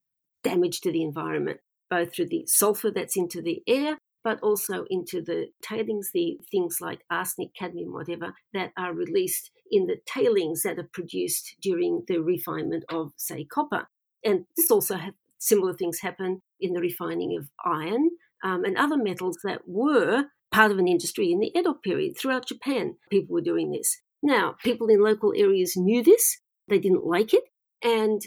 damage 0.45 0.81
to 0.83 0.93
the 0.93 1.03
environment, 1.03 1.61
both 1.89 2.15
through 2.15 2.29
the 2.29 2.45
sulfur 2.47 2.91
that's 2.91 3.17
into 3.17 3.41
the 3.41 3.63
air, 3.67 3.97
but 4.23 4.39
also 4.43 4.85
into 4.91 5.23
the 5.23 5.47
tailings, 5.63 6.11
the 6.13 6.39
things 6.51 6.79
like 6.83 7.01
arsenic, 7.11 7.55
cadmium, 7.59 7.93
whatever, 7.93 8.35
that 8.53 8.73
are 8.77 8.93
released 8.93 9.51
in 9.71 9.87
the 9.87 9.97
tailings 10.07 10.63
that 10.63 10.79
are 10.79 10.91
produced 10.93 11.55
during 11.63 12.03
the 12.09 12.19
refinement 12.19 12.85
of, 12.91 13.13
say, 13.17 13.45
copper. 13.45 13.87
And 14.23 14.45
this 14.57 14.71
also 14.71 14.97
have 14.97 15.15
similar 15.39 15.73
things 15.73 16.01
happen 16.01 16.43
in 16.61 16.75
the 16.75 16.81
refining 16.81 17.39
of 17.39 17.49
iron 17.65 18.11
um, 18.45 18.65
and 18.65 18.77
other 18.77 18.97
metals 18.97 19.39
that 19.45 19.63
were 19.67 20.25
part 20.53 20.71
of 20.71 20.79
an 20.79 20.89
industry 20.89 21.33
in 21.33 21.41
the 21.41 21.53
Edo 21.57 21.75
period. 21.75 22.19
Throughout 22.19 22.49
Japan, 22.49 22.97
people 23.11 23.35
were 23.35 23.41
doing 23.41 23.71
this. 23.71 24.01
Now, 24.23 24.57
people 24.65 24.89
in 24.89 25.03
local 25.03 25.33
areas 25.37 25.75
knew 25.77 26.03
this, 26.03 26.41
they 26.69 26.79
didn't 26.79 27.07
like 27.07 27.33
it, 27.33 27.45
and 27.83 28.21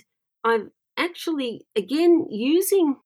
I've 0.43 0.69
actually, 0.97 1.65
again, 1.75 2.27
using 2.29 2.97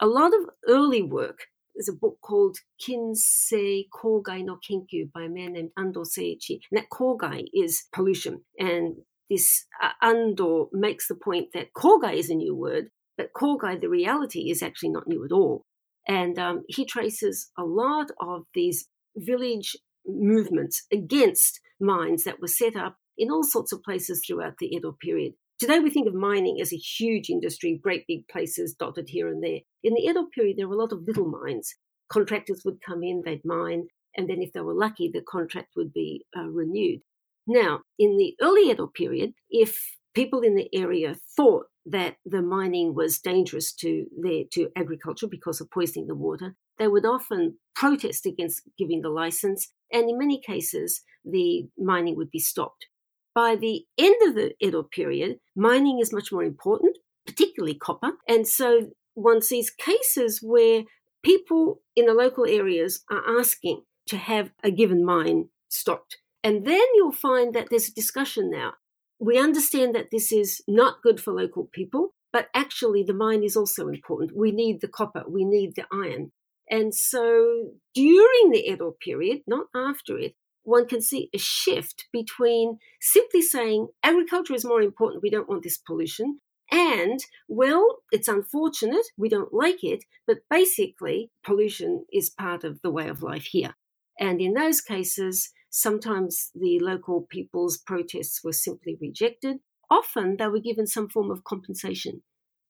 a 0.00 0.06
lot 0.06 0.32
of 0.32 0.48
early 0.68 1.02
work. 1.02 1.38
There's 1.74 1.88
a 1.88 1.98
book 1.98 2.18
called 2.22 2.58
Kinsei 2.80 3.84
Kogai 3.92 4.44
no 4.44 4.58
Kenkyu 4.68 5.12
by 5.12 5.22
a 5.22 5.28
man 5.28 5.52
named 5.52 5.70
Ando 5.78 6.04
Seiichi. 6.04 6.60
And 6.70 6.78
that 6.78 6.90
Kogai 6.92 7.44
is 7.54 7.84
pollution. 7.92 8.42
And 8.58 8.96
this 9.30 9.66
uh, 9.82 9.90
Ando 10.02 10.68
makes 10.72 11.08
the 11.08 11.14
point 11.14 11.48
that 11.54 11.72
Kogai 11.76 12.14
is 12.14 12.30
a 12.30 12.34
new 12.34 12.54
word, 12.54 12.86
but 13.16 13.32
Kogai, 13.36 13.80
the 13.80 13.88
reality, 13.88 14.50
is 14.50 14.62
actually 14.62 14.90
not 14.90 15.06
new 15.06 15.24
at 15.24 15.32
all. 15.32 15.64
And 16.06 16.38
um, 16.38 16.62
he 16.68 16.84
traces 16.84 17.50
a 17.58 17.64
lot 17.64 18.10
of 18.20 18.44
these 18.54 18.88
village 19.16 19.76
movements 20.08 20.86
against 20.92 21.60
mines 21.80 22.24
that 22.24 22.40
were 22.40 22.48
set 22.48 22.74
up 22.74 22.96
in 23.16 23.30
all 23.30 23.42
sorts 23.42 23.72
of 23.72 23.82
places 23.82 24.22
throughout 24.26 24.54
the 24.58 24.66
Edo 24.66 24.92
period. 24.92 25.34
Today, 25.58 25.80
we 25.80 25.90
think 25.90 26.06
of 26.06 26.14
mining 26.14 26.58
as 26.60 26.72
a 26.72 26.76
huge 26.76 27.30
industry, 27.30 27.80
great 27.82 28.06
big 28.06 28.28
places 28.28 28.74
dotted 28.74 29.08
here 29.08 29.28
and 29.28 29.42
there. 29.42 29.58
In 29.82 29.94
the 29.94 30.02
Edo 30.02 30.26
period, 30.32 30.56
there 30.56 30.68
were 30.68 30.76
a 30.76 30.78
lot 30.78 30.92
of 30.92 31.02
little 31.04 31.26
mines. 31.26 31.74
Contractors 32.08 32.62
would 32.64 32.80
come 32.80 33.02
in, 33.02 33.22
they'd 33.24 33.44
mine, 33.44 33.88
and 34.16 34.30
then 34.30 34.40
if 34.40 34.52
they 34.52 34.60
were 34.60 34.74
lucky, 34.74 35.10
the 35.12 35.20
contract 35.20 35.70
would 35.76 35.92
be 35.92 36.24
uh, 36.36 36.44
renewed. 36.44 37.00
Now, 37.46 37.80
in 37.98 38.16
the 38.16 38.34
early 38.40 38.70
Edo 38.70 38.86
period, 38.86 39.32
if 39.50 39.96
people 40.14 40.40
in 40.40 40.54
the 40.54 40.68
area 40.72 41.16
thought 41.36 41.66
that 41.86 42.16
the 42.24 42.42
mining 42.42 42.94
was 42.94 43.18
dangerous 43.18 43.72
to 43.72 44.06
their 44.22 44.44
to 44.52 44.68
agriculture 44.76 45.26
because 45.26 45.60
of 45.60 45.70
poisoning 45.70 46.06
the 46.06 46.14
water, 46.14 46.54
they 46.78 46.88
would 46.88 47.06
often 47.06 47.58
protest 47.74 48.26
against 48.26 48.62
giving 48.78 49.00
the 49.02 49.08
license, 49.08 49.72
and 49.92 50.08
in 50.08 50.18
many 50.18 50.40
cases, 50.40 51.02
the 51.24 51.68
mining 51.78 52.16
would 52.16 52.30
be 52.30 52.38
stopped. 52.38 52.86
By 53.34 53.56
the 53.56 53.84
end 53.96 54.16
of 54.26 54.34
the 54.34 54.54
Edo 54.60 54.82
period, 54.82 55.38
mining 55.56 56.00
is 56.00 56.12
much 56.12 56.32
more 56.32 56.42
important, 56.42 56.98
particularly 57.26 57.74
copper, 57.74 58.12
and 58.28 58.46
so 58.46 58.90
one 59.14 59.42
sees 59.42 59.70
cases 59.70 60.40
where 60.42 60.84
people 61.22 61.80
in 61.96 62.06
the 62.06 62.14
local 62.14 62.46
areas 62.46 63.04
are 63.10 63.38
asking 63.38 63.82
to 64.06 64.16
have 64.16 64.50
a 64.62 64.70
given 64.70 65.04
mine 65.04 65.48
stopped. 65.68 66.18
And 66.42 66.64
then 66.64 66.84
you'll 66.94 67.12
find 67.12 67.54
that 67.54 67.68
there's 67.68 67.88
a 67.88 67.94
discussion 67.94 68.50
now 68.50 68.74
we 69.18 69.38
understand 69.38 69.94
that 69.94 70.10
this 70.10 70.30
is 70.30 70.62
not 70.68 71.02
good 71.02 71.20
for 71.20 71.32
local 71.32 71.68
people, 71.72 72.14
but 72.32 72.48
actually 72.54 73.02
the 73.02 73.14
mine 73.14 73.42
is 73.42 73.56
also 73.56 73.88
important. 73.88 74.36
We 74.36 74.52
need 74.52 74.80
the 74.80 74.88
copper, 74.88 75.24
we 75.28 75.44
need 75.44 75.74
the 75.74 75.86
iron. 75.92 76.32
And 76.70 76.94
so 76.94 77.70
during 77.94 78.50
the 78.50 78.70
Edo 78.70 78.94
period, 79.02 79.42
not 79.46 79.66
after 79.74 80.18
it, 80.18 80.34
one 80.64 80.86
can 80.86 81.00
see 81.00 81.30
a 81.34 81.38
shift 81.38 82.06
between 82.12 82.78
simply 83.00 83.40
saying 83.40 83.88
agriculture 84.02 84.54
is 84.54 84.64
more 84.64 84.82
important, 84.82 85.22
we 85.22 85.30
don't 85.30 85.48
want 85.48 85.62
this 85.62 85.78
pollution, 85.78 86.40
and, 86.70 87.18
well, 87.48 88.00
it's 88.12 88.28
unfortunate, 88.28 89.06
we 89.16 89.30
don't 89.30 89.54
like 89.54 89.82
it, 89.82 90.04
but 90.26 90.38
basically 90.50 91.30
pollution 91.42 92.04
is 92.12 92.28
part 92.28 92.64
of 92.64 92.82
the 92.82 92.90
way 92.90 93.08
of 93.08 93.22
life 93.22 93.44
here. 93.44 93.74
And 94.20 94.42
in 94.42 94.52
those 94.52 94.82
cases, 94.82 95.50
Sometimes 95.70 96.50
the 96.54 96.78
local 96.80 97.26
people's 97.28 97.78
protests 97.78 98.42
were 98.42 98.52
simply 98.52 98.96
rejected. 99.00 99.58
Often 99.90 100.36
they 100.38 100.48
were 100.48 100.60
given 100.60 100.86
some 100.86 101.08
form 101.08 101.30
of 101.30 101.44
compensation. 101.44 102.22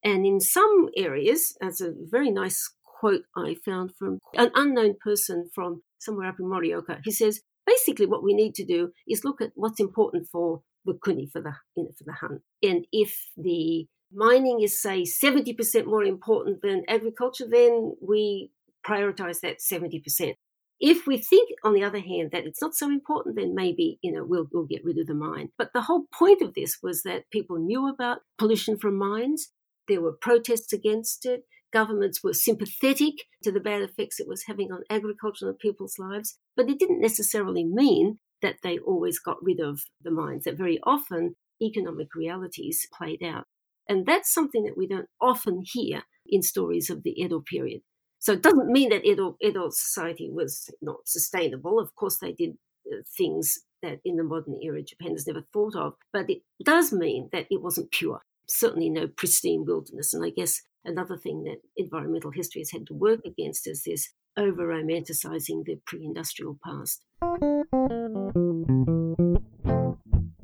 And 0.05 0.27
in 0.27 0.41
some 0.41 0.89
areas, 0.97 1.57
as 1.63 1.81
a 1.81 1.93
very 1.97 2.31
nice 2.31 2.71
quote 2.99 3.23
I 3.37 3.57
found 3.65 3.93
from 3.99 4.19
an 4.35 4.51
unknown 4.55 4.97
person 5.03 5.51
from 5.55 5.83
somewhere 5.99 6.29
up 6.29 6.41
in 6.41 6.47
Morioka, 6.47 7.01
he 7.05 7.13
says, 7.13 7.41
basically 7.67 8.07
what 8.07 8.23
we 8.25 8.35
need 8.35 8.55
to 8.57 8.65
do 8.65 8.93
is 9.07 9.25
look 9.25 9.41
at 9.41 9.53
what's 9.55 9.81
important 9.81 10.27
for 10.31 10.63
the 10.85 10.99
kuni 11.05 11.27
for 11.27 11.41
the 11.43 11.53
you 11.77 11.85
know, 11.85 11.91
for 11.97 12.05
the 12.05 12.15
han. 12.21 12.41
And 12.63 12.87
if 12.93 13.29
the 13.37 13.87
mining 14.13 14.63
is 14.63 14.81
say 14.81 15.03
70% 15.03 15.87
more 15.87 16.05
important 16.05 16.63
than 16.63 16.85
agriculture, 16.89 17.47
then 17.49 17.95
we 18.01 18.51
prioritize 18.87 19.41
that 19.41 19.59
70%. 19.59 20.35
If 20.81 21.09
we 21.09 21.19
think, 21.19 21.51
on 21.65 21.75
the 21.75 21.83
other 21.83 21.99
hand, 21.99 22.31
that 22.31 22.47
it's 22.47 22.63
not 22.63 22.75
so 22.75 22.87
important, 22.87 23.35
then 23.37 23.55
maybe 23.55 23.99
you 24.01 24.13
know 24.13 24.25
we'll, 24.25 24.49
we'll 24.53 24.65
get 24.65 24.85
rid 24.85 24.99
of 24.99 25.09
the 25.09 25.15
mine. 25.15 25.49
But 25.59 25.73
the 25.75 25.83
whole 25.83 26.05
point 26.13 26.41
of 26.41 26.55
this 26.55 26.79
was 26.83 27.03
that 27.03 27.31
people 27.31 27.59
knew 27.59 27.89
about 27.89 28.19
pollution 28.39 28.79
from 28.79 28.97
mines. 28.97 29.49
There 29.89 30.01
were 30.01 30.13
protests 30.13 30.73
against 30.73 31.27
it. 31.27 31.43
Governments 31.73 32.23
were 32.23 32.33
sympathetic 32.33 33.15
to 33.43 33.53
the 33.53 33.61
bad 33.61 33.83
effects 33.83 34.19
it 34.19 34.29
was 34.29 34.45
having 34.47 34.73
on 34.73 34.83
agriculture 34.89 35.49
and 35.49 35.59
people's 35.59 35.99
lives, 35.99 36.39
but 36.57 36.69
it 36.69 36.79
didn't 36.79 37.01
necessarily 37.01 37.65
mean 37.65 38.19
that 38.41 38.57
they 38.63 38.79
always 38.79 39.19
got 39.19 39.43
rid 39.43 39.61
of 39.61 39.81
the 40.03 40.11
mines. 40.11 40.45
That 40.45 40.57
very 40.57 40.79
often 40.85 41.37
economic 41.63 42.15
realities 42.15 42.87
played 42.93 43.23
out, 43.23 43.45
and 43.89 44.07
that's 44.07 44.33
something 44.33 44.65
that 44.65 44.79
we 44.79 44.87
don't 44.87 45.09
often 45.21 45.63
hear 45.65 46.05
in 46.27 46.43
stories 46.43 46.89
of 46.91 47.03
the 47.03 47.21
Edo 47.21 47.41
period. 47.41 47.83
So 48.19 48.33
it 48.33 48.43
doesn't 48.43 48.73
mean 48.73 48.91
that 48.91 49.05
Edo, 49.05 49.37
Edo 49.41 49.71
society 49.71 50.29
was 50.31 50.71
not 50.83 51.07
sustainable. 51.07 51.79
Of 51.79 51.95
course, 51.95 52.19
they 52.19 52.33
did 52.33 52.57
uh, 52.91 53.03
things 53.17 53.59
that 53.83 54.01
in 54.05 54.17
the 54.17 54.25
modern 54.25 54.59
era 54.63 54.83
Japan 54.83 55.13
has 55.13 55.27
never 55.27 55.43
thought 55.53 55.77
of, 55.77 55.95
but 56.13 56.29
it 56.29 56.43
does 56.65 56.93
mean 56.93 57.29
that 57.33 57.47
it 57.51 57.63
wasn't 57.63 57.93
pure. 57.93 58.23
Certainly 58.49 58.91
no 58.91 59.07
pristine 59.07 59.65
wilderness. 59.67 60.15
And 60.15 60.25
I 60.25 60.31
guess 60.31 60.63
another 60.89 61.17
thing 61.17 61.45
that 61.45 61.59
environmental 61.77 62.31
history 62.31 62.61
has 62.63 62.71
had 62.71 62.87
to 62.87 62.95
work 62.95 63.21
against 63.25 63.69
is 63.69 63.83
this 63.85 64.09
over 64.37 64.67
romanticizing 64.67 65.65
the 65.65 65.79
pre 65.87 66.05
industrial 66.05 66.59
past. 66.65 67.05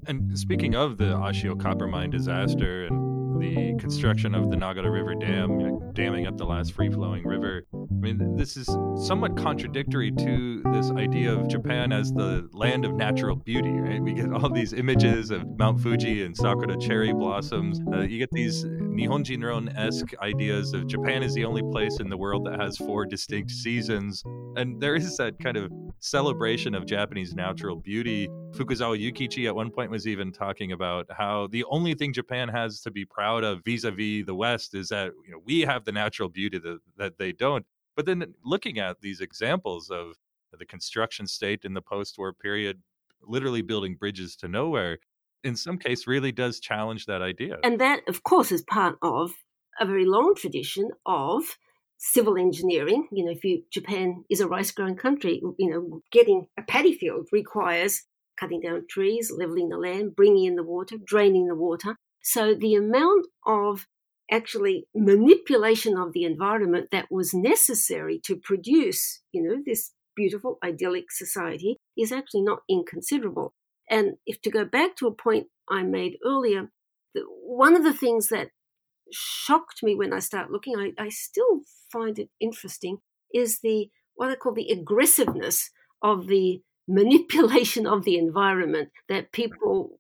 And 0.07 0.39
speaking 0.39 0.75
of 0.75 0.99
the 0.99 1.15
Ashio 1.15 1.59
copper 1.59 1.87
mine 1.87 2.11
disaster 2.11 2.85
and 2.87 3.41
the 3.41 3.75
construction 3.81 4.35
of 4.35 4.51
the 4.51 4.57
Nagara 4.57 4.93
River 4.93 5.15
Dam, 5.15 5.61
you 5.61 5.67
know, 5.69 5.93
damming 5.95 6.27
up 6.27 6.37
the 6.37 6.45
last 6.45 6.73
free 6.73 6.91
flowing 6.91 7.25
river. 7.25 7.67
I 7.95 8.07
mean, 8.07 8.37
this 8.37 8.57
is 8.57 8.67
somewhat 9.07 9.37
contradictory 9.37 10.11
to 10.13 10.63
this 10.73 10.91
idea 10.91 11.33
of 11.33 11.49
Japan 11.49 11.93
as 11.93 12.13
the 12.13 12.49
land 12.53 12.85
of 12.85 12.95
natural 12.95 13.37
beauty, 13.37 13.71
right? 13.71 14.03
We 14.03 14.13
get 14.13 14.33
all 14.33 14.51
these 14.51 14.73
images 14.73 15.31
of 15.31 15.47
Mount 15.59 15.81
Fuji 15.81 16.25
and 16.25 16.37
Sakura 16.37 16.77
cherry 16.79 17.13
blossoms. 17.13 17.81
Uh, 17.93 18.01
you 18.01 18.19
get 18.19 18.31
these 18.31 18.65
Nihonjinron 18.65 19.75
esque 19.79 20.13
ideas 20.21 20.75
of 20.75 20.87
Japan 20.87 21.23
is 21.23 21.33
the 21.35 21.45
only 21.45 21.63
place 21.63 21.99
in 22.01 22.11
the 22.11 22.17
world 22.17 22.45
that 22.45 22.61
has 22.61 22.77
four 22.77 23.07
distinct 23.07 23.51
seasons. 23.51 24.23
And 24.57 24.81
there 24.81 24.97
is 24.97 25.17
that 25.17 25.39
kind 25.39 25.57
of 25.57 25.73
celebration 26.01 26.75
of 26.75 26.85
Japanese 26.87 27.35
natural 27.35 27.77
beauty. 27.77 28.29
Fukuzawa 28.51 29.01
Yukichi 29.01 29.47
at 29.47 29.55
one 29.55 29.71
point 29.71 29.91
was 29.91 30.07
even 30.07 30.31
talking 30.31 30.73
about 30.73 31.07
how 31.11 31.47
the 31.47 31.65
only 31.71 31.95
thing 31.95 32.13
Japan 32.13 32.49
has 32.49 32.81
to 32.83 32.91
be 32.91 33.05
proud 33.05 33.45
of 33.45 33.65
vis-a-vis 33.65 34.27
the 34.27 34.35
West 34.35 34.75
is 34.75 34.89
that 34.89 35.13
you 35.25 35.33
know 35.33 35.41
we 35.45 35.63
have 35.63 35.85
the 35.85 35.93
natural 35.93 36.29
beauty 36.29 36.59
that, 36.59 36.79
that 36.99 37.19
they 37.19 37.33
don't. 37.33 37.65
But 37.97 38.07
then 38.07 38.35
looking 38.45 38.79
at 38.79 39.01
these 39.01 39.21
examples 39.21 39.91
of 39.91 40.17
the 40.57 40.67
construction 40.67 41.27
state 41.27 41.65
in 41.65 41.75
the 41.75 41.83
post-war 41.83 42.33
period, 42.33 42.83
literally 43.23 43.63
building 43.63 43.97
bridges 43.97 44.37
to 44.37 44.49
nowhere, 44.49 44.99
in 45.43 45.57
some 45.57 45.79
case 45.79 46.07
really 46.07 46.33
does 46.33 46.61
challenge 46.61 47.07
that 47.07 47.23
idea. 47.23 47.59
And 47.63 47.81
that, 47.81 48.01
of 48.09 48.23
course, 48.23 48.53
is 48.53 48.63
part 48.63 48.97
of 49.03 49.33
a 49.81 49.87
very 49.87 50.07
long 50.07 50.35
tradition 50.37 50.91
of 51.07 51.43
civil 51.99 52.37
engineering. 52.37 53.09
You 53.13 53.25
know, 53.25 53.33
if 53.33 53.45
you 53.45 53.63
Japan 53.73 54.25
is 54.31 54.41
a 54.41 54.49
rice-growing 54.49 54.97
country, 54.97 55.43
you 55.59 55.71
know, 55.71 56.01
getting 56.13 56.47
a 56.59 56.63
paddy 56.63 56.97
field 56.97 57.29
requires 57.33 58.03
cutting 58.39 58.61
down 58.61 58.87
trees, 58.89 59.33
leveling 59.37 59.69
the 59.69 59.77
land, 59.77 60.17
bringing 60.17 60.45
in 60.45 60.57
the 60.57 60.63
water, 60.63 60.97
draining 61.05 61.47
the 61.47 61.55
water. 61.55 61.97
So 62.23 62.55
the 62.55 62.75
amount 62.75 63.27
of 63.47 63.87
actually 64.31 64.87
manipulation 64.95 65.97
of 65.97 66.13
the 66.13 66.25
environment 66.25 66.89
that 66.91 67.11
was 67.11 67.35
necessary 67.35 68.21
to 68.25 68.37
produce, 68.37 69.21
you 69.33 69.43
know, 69.43 69.63
this 69.65 69.93
beautiful 70.17 70.59
idyllic 70.65 71.11
society 71.11 71.77
is 71.97 72.13
actually 72.13 72.43
not 72.43 72.61
inconsiderable. 72.69 73.53
And 73.91 74.15
if 74.27 74.41
to 74.43 74.51
go 74.51 74.65
back 74.65 74.97
to 74.97 75.07
a 75.07 75.15
point 75.15 75.49
I 75.69 75.83
made 75.83 76.17
earlier, 76.25 76.71
one 77.15 77.77
of 77.77 77.85
the 77.85 77.93
things 77.93 78.29
that 78.29 78.49
shocked 79.13 79.83
me 79.83 79.95
when 79.95 80.13
I 80.13 80.19
start 80.21 80.51
looking, 80.51 80.77
I, 80.77 80.93
I 81.03 81.09
still 81.11 81.61
find 81.93 82.19
it 82.19 82.31
interesting, 82.41 82.99
is 83.33 83.61
the 83.61 83.91
what 84.15 84.31
I 84.31 84.37
call 84.37 84.55
the 84.55 84.71
aggressiveness 84.71 85.71
of 86.03 86.29
the 86.29 86.63
manipulation 86.87 87.87
of 87.87 88.05
the 88.05 88.17
environment 88.17 88.91
that 89.09 89.33
people 89.33 89.99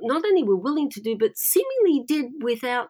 not 0.00 0.24
only 0.24 0.42
were 0.42 0.56
willing 0.56 0.90
to 0.90 1.00
do, 1.00 1.16
but 1.18 1.36
seemingly 1.36 2.04
did 2.06 2.26
without 2.42 2.88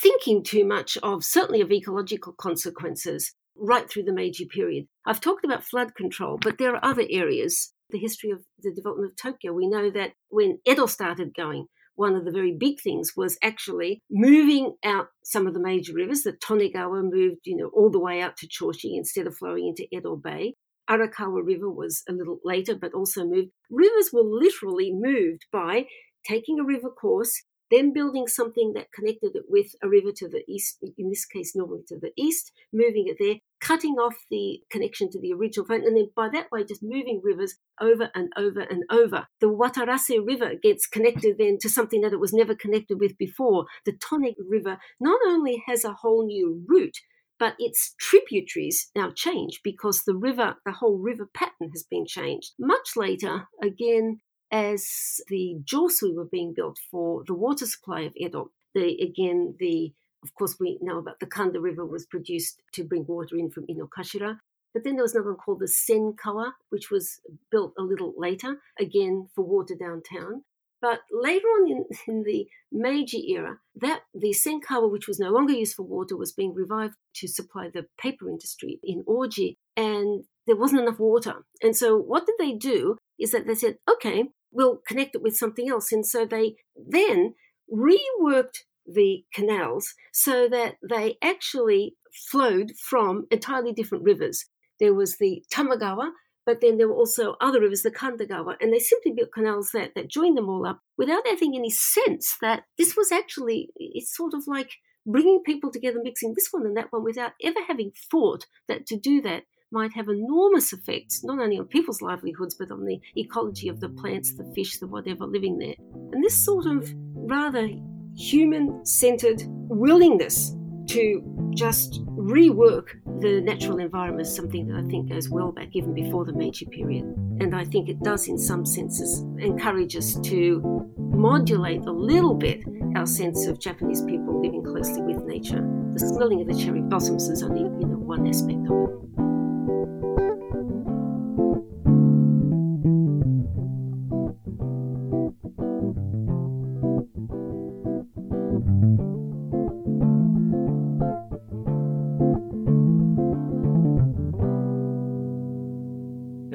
thinking 0.00 0.42
too 0.42 0.64
much 0.64 0.98
of, 1.02 1.24
certainly 1.24 1.60
of 1.60 1.72
ecological 1.72 2.32
consequences 2.32 3.32
right 3.56 3.88
through 3.88 4.04
the 4.04 4.12
Meiji 4.12 4.46
period. 4.46 4.86
I've 5.06 5.20
talked 5.20 5.44
about 5.44 5.64
flood 5.64 5.94
control, 5.94 6.38
but 6.40 6.58
there 6.58 6.74
are 6.74 6.84
other 6.84 7.04
areas. 7.10 7.72
The 7.90 7.98
history 7.98 8.30
of 8.30 8.40
the 8.62 8.72
development 8.72 9.12
of 9.12 9.16
Tokyo, 9.16 9.52
we 9.52 9.68
know 9.68 9.90
that 9.90 10.12
when 10.28 10.58
Edo 10.64 10.86
started 10.86 11.34
going, 11.34 11.66
one 11.96 12.14
of 12.14 12.24
the 12.24 12.30
very 12.30 12.56
big 12.58 12.80
things 12.80 13.12
was 13.16 13.36
actually 13.42 14.00
moving 14.10 14.74
out 14.84 15.08
some 15.22 15.46
of 15.46 15.54
the 15.54 15.60
major 15.60 15.92
rivers. 15.92 16.22
The 16.22 16.32
Tonegawa 16.32 17.02
moved, 17.02 17.40
you 17.44 17.56
know, 17.56 17.70
all 17.74 17.90
the 17.90 18.00
way 18.00 18.22
out 18.22 18.36
to 18.38 18.48
Choshi 18.48 18.96
instead 18.96 19.26
of 19.26 19.36
flowing 19.36 19.66
into 19.68 19.86
Edo 19.94 20.16
Bay. 20.16 20.54
Arakawa 20.88 21.44
River 21.44 21.70
was 21.70 22.02
a 22.08 22.12
little 22.12 22.38
later, 22.44 22.74
but 22.74 22.94
also 22.94 23.24
moved. 23.24 23.50
Rivers 23.70 24.10
were 24.12 24.24
literally 24.24 24.92
moved 24.94 25.46
by 25.52 25.84
taking 26.26 26.58
a 26.58 26.64
river 26.64 26.90
course, 26.90 27.42
then 27.70 27.92
building 27.92 28.26
something 28.26 28.72
that 28.74 28.92
connected 28.92 29.34
it 29.34 29.44
with 29.48 29.74
a 29.82 29.88
river 29.88 30.12
to 30.16 30.28
the 30.28 30.42
east, 30.48 30.78
in 30.98 31.08
this 31.08 31.24
case, 31.24 31.54
normally 31.54 31.82
to 31.88 31.98
the 31.98 32.12
east, 32.16 32.52
moving 32.72 33.06
it 33.08 33.16
there, 33.18 33.36
cutting 33.60 33.94
off 33.94 34.14
the 34.30 34.60
connection 34.70 35.10
to 35.10 35.20
the 35.20 35.32
original 35.32 35.66
point, 35.66 35.84
and 35.84 35.96
then 35.96 36.10
by 36.16 36.28
that 36.32 36.50
way, 36.50 36.64
just 36.64 36.82
moving 36.82 37.20
rivers 37.22 37.56
over 37.80 38.10
and 38.14 38.32
over 38.36 38.60
and 38.60 38.84
over. 38.90 39.26
The 39.40 39.48
Watarase 39.48 40.26
River 40.26 40.52
gets 40.62 40.86
connected 40.86 41.36
then 41.38 41.58
to 41.60 41.68
something 41.68 42.00
that 42.00 42.12
it 42.12 42.20
was 42.20 42.32
never 42.32 42.54
connected 42.54 42.98
with 42.98 43.16
before. 43.18 43.66
The 43.84 43.92
Tone 43.92 44.34
River 44.48 44.78
not 44.98 45.20
only 45.26 45.62
has 45.66 45.84
a 45.84 45.92
whole 45.92 46.26
new 46.26 46.64
route, 46.66 46.98
but 47.38 47.54
its 47.58 47.94
tributaries 47.98 48.90
now 48.94 49.10
change 49.16 49.60
because 49.64 50.02
the 50.02 50.14
river, 50.14 50.56
the 50.66 50.72
whole 50.72 50.98
river 50.98 51.28
pattern 51.34 51.70
has 51.72 51.84
been 51.90 52.04
changed. 52.06 52.52
Much 52.58 52.90
later, 52.96 53.48
again, 53.62 54.20
as 54.50 55.20
the 55.28 55.60
Josui 55.64 56.14
were 56.14 56.24
being 56.24 56.52
built 56.54 56.78
for 56.90 57.22
the 57.26 57.34
water 57.34 57.66
supply 57.66 58.02
of 58.02 58.12
Edo. 58.16 58.50
The, 58.74 59.00
again, 59.00 59.56
the 59.58 59.92
of 60.22 60.34
course, 60.34 60.56
we 60.60 60.78
know 60.82 60.98
about 60.98 61.20
the 61.20 61.26
Kanda 61.26 61.60
River 61.60 61.84
was 61.86 62.04
produced 62.06 62.60
to 62.72 62.84
bring 62.84 63.06
water 63.06 63.36
in 63.36 63.50
from 63.50 63.66
Inokashira. 63.66 64.38
But 64.72 64.84
then 64.84 64.94
there 64.94 65.02
was 65.02 65.14
another 65.14 65.30
one 65.30 65.38
called 65.38 65.60
the 65.60 65.66
Senkawa, 65.66 66.52
which 66.68 66.90
was 66.90 67.20
built 67.50 67.72
a 67.78 67.82
little 67.82 68.14
later, 68.16 68.58
again 68.78 69.28
for 69.34 69.44
water 69.44 69.74
downtown. 69.74 70.44
But 70.80 71.00
later 71.10 71.46
on 71.46 71.70
in, 71.70 71.84
in 72.06 72.22
the 72.22 72.46
Meiji 72.70 73.32
era, 73.32 73.58
that 73.76 74.02
the 74.14 74.30
Senkawa, 74.30 74.90
which 74.90 75.08
was 75.08 75.18
no 75.18 75.30
longer 75.30 75.52
used 75.52 75.74
for 75.74 75.82
water, 75.82 76.16
was 76.16 76.32
being 76.32 76.54
revived 76.54 76.94
to 77.16 77.28
supply 77.28 77.68
the 77.68 77.86
paper 77.98 78.28
industry 78.28 78.78
in 78.82 79.04
Oji, 79.04 79.56
and 79.76 80.24
there 80.46 80.56
wasn't 80.56 80.82
enough 80.82 80.98
water. 80.98 81.44
And 81.62 81.76
so 81.76 81.96
what 81.96 82.26
did 82.26 82.36
they 82.38 82.52
do? 82.52 82.96
Is 83.18 83.32
that 83.32 83.46
they 83.46 83.54
said, 83.54 83.78
okay, 83.90 84.30
we'll 84.52 84.80
connect 84.86 85.14
it 85.14 85.22
with 85.22 85.36
something 85.36 85.68
else. 85.68 85.92
And 85.92 86.04
so 86.04 86.24
they 86.24 86.56
then 86.76 87.34
reworked 87.72 88.64
the 88.86 89.24
canals 89.32 89.94
so 90.12 90.48
that 90.48 90.74
they 90.88 91.16
actually 91.22 91.96
flowed 92.30 92.72
from 92.76 93.26
entirely 93.30 93.72
different 93.72 94.04
rivers. 94.04 94.46
There 94.80 94.94
was 94.94 95.18
the 95.18 95.44
Tamagawa, 95.52 96.10
but 96.46 96.60
then 96.60 96.78
there 96.78 96.88
were 96.88 96.94
also 96.94 97.36
other 97.40 97.60
rivers, 97.60 97.82
the 97.82 97.90
Kandagawa, 97.90 98.56
and 98.60 98.72
they 98.72 98.78
simply 98.78 99.12
built 99.12 99.32
canals 99.32 99.70
that, 99.72 99.94
that 99.94 100.08
joined 100.08 100.36
them 100.36 100.48
all 100.48 100.66
up 100.66 100.80
without 100.96 101.26
having 101.26 101.54
any 101.54 101.70
sense 101.70 102.36
that 102.40 102.64
this 102.78 102.96
was 102.96 103.12
actually, 103.12 103.68
it's 103.76 104.16
sort 104.16 104.34
of 104.34 104.44
like 104.46 104.72
bringing 105.06 105.42
people 105.44 105.70
together, 105.70 106.00
mixing 106.02 106.34
this 106.34 106.48
one 106.50 106.66
and 106.66 106.76
that 106.76 106.88
one 106.90 107.04
without 107.04 107.32
ever 107.42 107.60
having 107.68 107.92
thought 108.10 108.46
that 108.68 108.86
to 108.86 108.96
do 108.96 109.20
that 109.20 109.44
might 109.72 109.92
have 109.94 110.08
enormous 110.08 110.72
effects, 110.72 111.22
not 111.24 111.38
only 111.38 111.58
on 111.58 111.66
people's 111.66 112.02
livelihoods, 112.02 112.54
but 112.54 112.70
on 112.70 112.84
the 112.84 113.00
ecology 113.16 113.68
of 113.68 113.80
the 113.80 113.88
plants, 113.88 114.34
the 114.34 114.50
fish, 114.54 114.78
the 114.78 114.86
whatever 114.86 115.26
living 115.26 115.58
there. 115.58 115.74
And 116.12 116.22
this 116.22 116.36
sort 116.36 116.66
of 116.66 116.92
rather 117.14 117.68
human 118.16 118.84
centered 118.84 119.42
willingness 119.46 120.54
to 120.88 121.22
just 121.54 122.04
rework 122.06 123.00
the 123.20 123.40
natural 123.40 123.78
environment 123.78 124.26
is 124.26 124.34
something 124.34 124.66
that 124.68 124.76
I 124.76 124.88
think 124.88 125.10
goes 125.10 125.28
well 125.28 125.52
back 125.52 125.68
even 125.72 125.94
before 125.94 126.24
the 126.24 126.32
Meiji 126.32 126.66
period. 126.66 127.04
And 127.40 127.54
I 127.54 127.64
think 127.64 127.88
it 127.88 128.02
does, 128.02 128.28
in 128.28 128.38
some 128.38 128.66
senses, 128.66 129.20
encourage 129.38 129.96
us 129.96 130.18
to 130.20 130.90
modulate 130.96 131.82
a 131.82 131.92
little 131.92 132.34
bit 132.34 132.64
our 132.96 133.06
sense 133.06 133.46
of 133.46 133.60
Japanese 133.60 134.02
people 134.02 134.42
living 134.42 134.64
closely 134.64 135.02
with 135.02 135.24
nature. 135.24 135.64
The 135.92 136.00
smelling 136.00 136.40
of 136.40 136.48
the 136.48 136.60
cherry 136.60 136.80
blossoms 136.80 137.28
is 137.28 137.42
only, 137.42 137.60
you 137.60 137.86
know, 137.86 137.98
one 137.98 138.26
aspect 138.26 138.66
of 138.68 138.88
it 138.88 139.29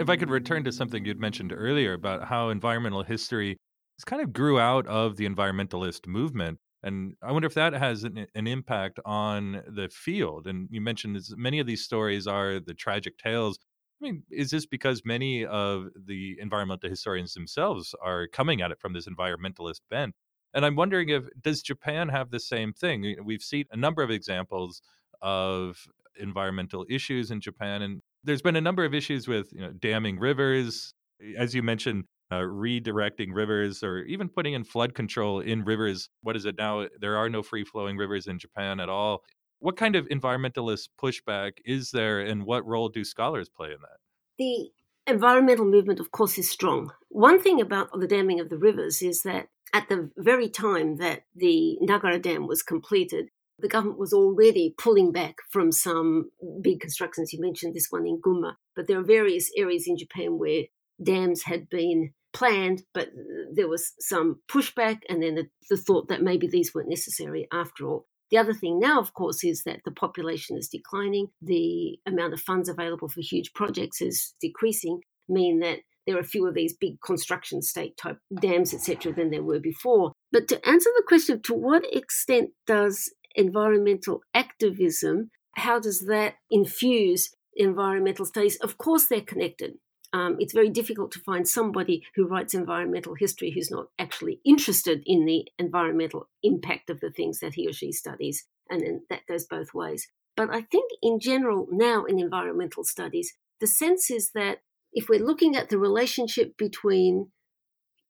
if 0.05 0.09
I 0.09 0.17
could 0.17 0.29
return 0.29 0.63
to 0.65 0.71
something 0.71 1.03
you'd 1.03 1.19
mentioned 1.19 1.51
earlier 1.51 1.93
about 1.93 2.25
how 2.25 2.49
environmental 2.49 3.01
history 3.01 3.57
kind 4.05 4.21
of 4.21 4.31
grew 4.31 4.59
out 4.59 4.85
of 4.85 5.17
the 5.17 5.27
environmentalist 5.27 6.05
movement, 6.05 6.59
and 6.85 7.15
I 7.23 7.31
wonder 7.31 7.47
if 7.47 7.55
that 7.55 7.73
has 7.73 8.03
an, 8.03 8.27
an, 8.35 8.45
impact 8.45 8.99
on 9.05 9.63
the 9.67 9.89
field. 9.89 10.45
And 10.45 10.69
you 10.71 10.79
mentioned 10.79 11.15
this, 11.15 11.33
many 11.35 11.59
of 11.59 11.65
these 11.65 11.83
stories 11.83 12.27
are 12.27 12.59
the 12.59 12.75
tragic 12.75 13.17
tales. 13.17 13.57
I 13.99 14.05
mean, 14.05 14.21
is 14.29 14.51
this 14.51 14.67
because 14.67 15.01
many 15.03 15.45
of 15.45 15.87
the 16.05 16.37
environmental 16.39 16.87
historians 16.87 17.33
themselves 17.33 17.95
are 18.03 18.27
coming 18.27 18.61
at 18.61 18.69
it 18.69 18.79
from 18.79 18.93
this 18.93 19.07
environmentalist 19.07 19.81
bent? 19.89 20.13
And 20.53 20.63
I'm 20.63 20.75
wondering 20.75 21.09
if 21.09 21.23
does 21.41 21.63
Japan 21.63 22.09
have 22.09 22.29
the 22.29 22.39
same 22.39 22.71
thing? 22.71 23.15
We've 23.25 23.41
seen 23.41 23.65
a 23.71 23.77
number 23.77 24.03
of 24.03 24.11
examples 24.11 24.83
of 25.23 25.87
environmental 26.17 26.85
issues 26.87 27.31
in 27.31 27.41
Japan, 27.41 27.81
and 27.81 28.01
there's 28.23 28.43
been 28.43 28.55
a 28.55 28.61
number 28.61 28.85
of 28.85 28.93
issues 28.93 29.27
with 29.27 29.51
you 29.51 29.61
know, 29.61 29.71
damming 29.71 30.19
rivers, 30.19 30.93
eh, 31.19 31.33
as 31.35 31.55
you 31.55 31.63
mentioned, 31.63 32.03
uh, 32.31 32.37
redirecting 32.37 33.33
rivers, 33.33 33.83
or 33.83 33.99
even 33.99 34.29
putting 34.29 34.53
in 34.53 34.63
flood 34.63 34.93
control 34.93 35.39
in 35.39 35.63
rivers. 35.63 36.09
What 36.21 36.35
is 36.35 36.45
it 36.45 36.55
now? 36.57 36.87
There 36.99 37.17
are 37.17 37.29
no 37.29 37.43
free 37.43 37.63
flowing 37.63 37.97
rivers 37.97 38.27
in 38.27 38.39
Japan 38.39 38.79
at 38.79 38.89
all. 38.89 39.23
What 39.59 39.77
kind 39.77 39.95
of 39.95 40.07
environmentalist 40.07 40.89
pushback 41.01 41.53
is 41.65 41.91
there, 41.91 42.19
and 42.19 42.45
what 42.45 42.65
role 42.65 42.89
do 42.89 43.03
scholars 43.03 43.49
play 43.49 43.69
in 43.69 43.77
that? 43.81 43.99
The 44.37 44.69
environmental 45.07 45.65
movement, 45.65 45.99
of 45.99 46.11
course, 46.11 46.37
is 46.37 46.49
strong. 46.49 46.91
One 47.09 47.41
thing 47.41 47.61
about 47.61 47.89
the 47.97 48.07
damming 48.07 48.39
of 48.39 48.49
the 48.49 48.57
rivers 48.57 49.01
is 49.01 49.21
that 49.23 49.47
at 49.73 49.89
the 49.89 50.09
very 50.17 50.49
time 50.49 50.97
that 50.97 51.23
the 51.35 51.77
Nagara 51.81 52.21
Dam 52.21 52.47
was 52.47 52.63
completed, 52.63 53.29
the 53.59 53.67
government 53.67 53.99
was 53.99 54.13
already 54.13 54.73
pulling 54.77 55.11
back 55.11 55.35
from 55.49 55.71
some 55.71 56.31
big 56.61 56.79
constructions. 56.81 57.31
You 57.31 57.41
mentioned 57.41 57.73
this 57.73 57.87
one 57.89 58.05
in 58.05 58.19
Gunma, 58.21 58.55
but 58.75 58.87
there 58.87 58.99
are 58.99 59.03
various 59.03 59.49
areas 59.57 59.85
in 59.87 59.97
Japan 59.97 60.37
where 60.37 60.63
dams 61.01 61.43
had 61.43 61.69
been 61.69 62.11
planned, 62.33 62.83
but 62.93 63.09
there 63.53 63.67
was 63.67 63.93
some 63.99 64.41
pushback, 64.51 64.99
and 65.09 65.23
then 65.23 65.35
the, 65.35 65.45
the 65.69 65.77
thought 65.77 66.09
that 66.09 66.21
maybe 66.21 66.47
these 66.47 66.73
weren't 66.73 66.89
necessary 66.89 67.47
after 67.51 67.87
all. 67.87 68.05
The 68.31 68.37
other 68.37 68.53
thing 68.53 68.79
now, 68.79 68.99
of 68.99 69.13
course, 69.13 69.43
is 69.43 69.63
that 69.63 69.81
the 69.85 69.91
population 69.91 70.57
is 70.57 70.67
declining. 70.67 71.27
The 71.41 71.97
amount 72.05 72.33
of 72.33 72.41
funds 72.41 72.67
available 72.67 73.07
for 73.07 73.21
huge 73.21 73.53
projects 73.53 74.01
is 74.01 74.33
decreasing, 74.41 75.01
mean 75.29 75.59
that 75.59 75.79
there 76.05 76.17
are 76.19 76.23
fewer 76.23 76.49
of 76.49 76.55
these 76.55 76.75
big 76.75 77.01
construction 77.01 77.61
state 77.61 77.97
type 77.97 78.17
dams, 78.41 78.73
etc., 78.73 79.13
than 79.13 79.31
there 79.31 79.43
were 79.43 79.59
before. 79.59 80.11
But 80.31 80.47
to 80.49 80.67
answer 80.67 80.89
the 80.95 81.03
question, 81.07 81.41
to 81.43 81.53
what 81.53 81.83
extent 81.93 82.51
does 82.67 83.11
environmental 83.35 84.21
activism, 84.33 85.31
how 85.55 85.79
does 85.79 86.05
that 86.07 86.35
infuse 86.51 87.33
environmental 87.55 88.25
studies? 88.25 88.57
Of 88.57 88.77
course, 88.77 89.07
they're 89.07 89.21
connected. 89.21 89.73
Um, 90.15 90.37
it's 90.39 90.53
very 90.53 90.69
difficult 90.69 91.11
to 91.11 91.19
find 91.19 91.45
somebody 91.45 92.01
who 92.15 92.25
writes 92.25 92.53
environmental 92.53 93.15
history 93.15 93.51
who's 93.51 93.69
not 93.69 93.87
actually 93.99 94.39
interested 94.45 95.03
in 95.05 95.25
the 95.25 95.45
environmental 95.59 96.29
impact 96.41 96.89
of 96.89 97.01
the 97.01 97.11
things 97.11 97.39
that 97.39 97.55
he 97.55 97.67
or 97.67 97.73
she 97.73 97.91
studies, 97.91 98.47
and 98.69 98.81
then 98.81 99.01
that 99.09 99.27
goes 99.27 99.45
both 99.45 99.73
ways. 99.73 100.07
But 100.37 100.51
I 100.51 100.61
think 100.61 100.89
in 101.01 101.19
general, 101.19 101.67
now 101.69 102.05
in 102.05 102.17
environmental 102.17 102.85
studies, 102.85 103.33
the 103.59 103.67
sense 103.67 104.09
is 104.09 104.31
that 104.33 104.59
if 104.93 105.09
we're 105.09 105.19
looking 105.19 105.57
at 105.57 105.67
the 105.67 105.77
relationship 105.77 106.57
between 106.57 107.31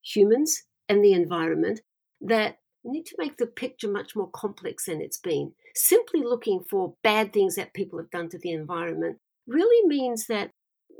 humans 0.04 0.62
and 0.88 1.04
the 1.04 1.14
environment, 1.14 1.82
that 2.22 2.60
we 2.84 2.92
need 2.92 3.08
to 3.08 3.16
make 3.18 3.38
the 3.38 3.48
picture 3.48 3.90
much 3.90 4.16
more 4.16 4.30
complex 4.30 4.86
than 4.86 5.02
it's 5.02 5.18
been. 5.18 5.54
Simply 5.74 6.22
looking 6.22 6.62
for 6.70 6.94
bad 7.04 7.34
things 7.34 7.56
that 7.56 7.74
people 7.74 7.98
have 7.98 8.12
done 8.12 8.30
to 8.30 8.38
the 8.38 8.52
environment 8.52 9.18
really 9.48 9.88
means 9.88 10.28
that 10.28 10.52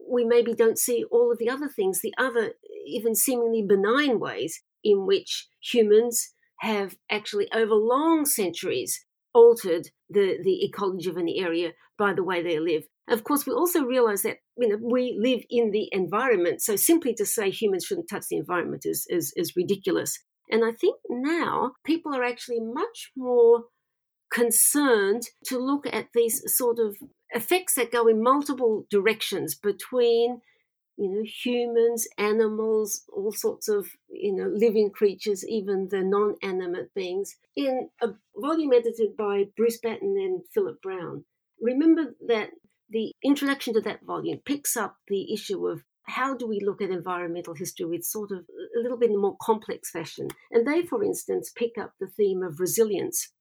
we 0.10 0.26
maybe 0.26 0.54
don't 0.54 0.80
see 0.80 1.04
all 1.12 1.32
of 1.32 1.38
the 1.38 1.50
other 1.50 1.68
things, 1.68 2.02
the 2.02 2.14
other, 2.18 2.54
even 2.86 3.16
seemingly 3.16 3.64
benign 3.68 4.20
ways 4.20 4.62
in 4.84 5.06
which 5.06 5.48
humans 5.62 6.34
have 6.60 6.96
actually, 7.10 7.52
over 7.54 7.74
long 7.74 8.26
centuries, 8.26 9.06
altered 9.34 9.90
the, 10.10 10.38
the 10.44 10.64
ecology 10.64 11.10
of 11.10 11.18
an 11.18 11.30
area 11.30 11.72
by 11.98 12.14
the 12.14 12.24
way 12.24 12.42
they 12.42 12.60
live. 12.60 12.84
Of 13.08 13.24
course, 13.24 13.46
we 13.46 13.54
also 13.54 13.84
realize 13.84 14.24
that 14.24 14.38
you 14.58 14.70
know, 14.70 14.78
we 14.82 15.18
live 15.20 15.42
in 15.50 15.72
the 15.72 15.90
environment. 15.92 16.62
So 16.62 16.76
simply 16.76 17.14
to 17.16 17.26
say 17.26 17.50
humans 17.50 17.86
shouldn't 17.86 18.10
touch 18.10 18.26
the 18.30 18.38
environment 18.38 18.84
is, 18.86 19.06
is, 19.10 19.34
is 19.36 19.56
ridiculous. 19.56 20.18
And 20.50 20.64
I 20.64 20.72
think 20.72 20.98
now 21.10 21.74
people 21.84 22.16
are 22.16 22.24
actually 22.24 22.60
much 22.62 23.12
more 23.16 23.66
concerned 24.32 25.24
to 25.46 25.58
look 25.58 25.86
at 25.88 26.08
these 26.14 26.42
sort 26.56 26.80
of 26.80 26.98
effects 27.32 27.76
that 27.76 27.92
go 27.92 28.08
in 28.08 28.22
multiple 28.22 28.86
directions 28.90 29.56
between 29.56 30.42
you 30.98 31.10
know 31.10 31.24
humans 31.24 32.08
animals 32.18 33.04
all 33.12 33.32
sorts 33.32 33.68
of 33.68 33.88
you 34.10 34.34
know 34.34 34.50
living 34.54 34.90
creatures 34.90 35.46
even 35.48 35.90
the 35.92 36.02
non-animate 36.02 36.94
beings 36.94 37.36
in 37.56 37.90
a 38.02 38.10
volume 38.38 38.72
edited 38.72 39.16
by 39.18 39.44
bruce 39.58 39.80
batten 39.80 40.16
and 40.18 40.42
philip 40.54 40.82
brown 40.82 41.26
remember 41.60 42.16
that 42.26 42.50
the 42.90 43.12
introduction 43.24 43.74
to 43.74 43.82
that 43.82 44.04
volume 44.06 44.40
picks 44.46 44.78
up 44.78 44.98
the 45.08 45.34
issue 45.34 45.68
of 45.68 45.82
how 46.08 46.36
do 46.36 46.48
we 46.48 46.60
look 46.60 46.82
at 46.82 46.92
environmental 46.92 47.56
history 47.56 47.86
with 47.86 48.04
sort 48.04 48.32
of 48.32 48.46
a 48.78 48.80
little 48.80 48.98
bit 48.98 49.10
more 49.10 49.36
complex 49.42 49.90
fashion? 49.90 50.28
And 50.52 50.68
they, 50.68 50.84
for 50.84 51.04
instance, 51.04 51.52
pick 51.56 51.78
up 51.80 51.94
the 52.00 52.08
theme 52.08 52.44
of 52.44 52.60
resilience. 52.60 53.32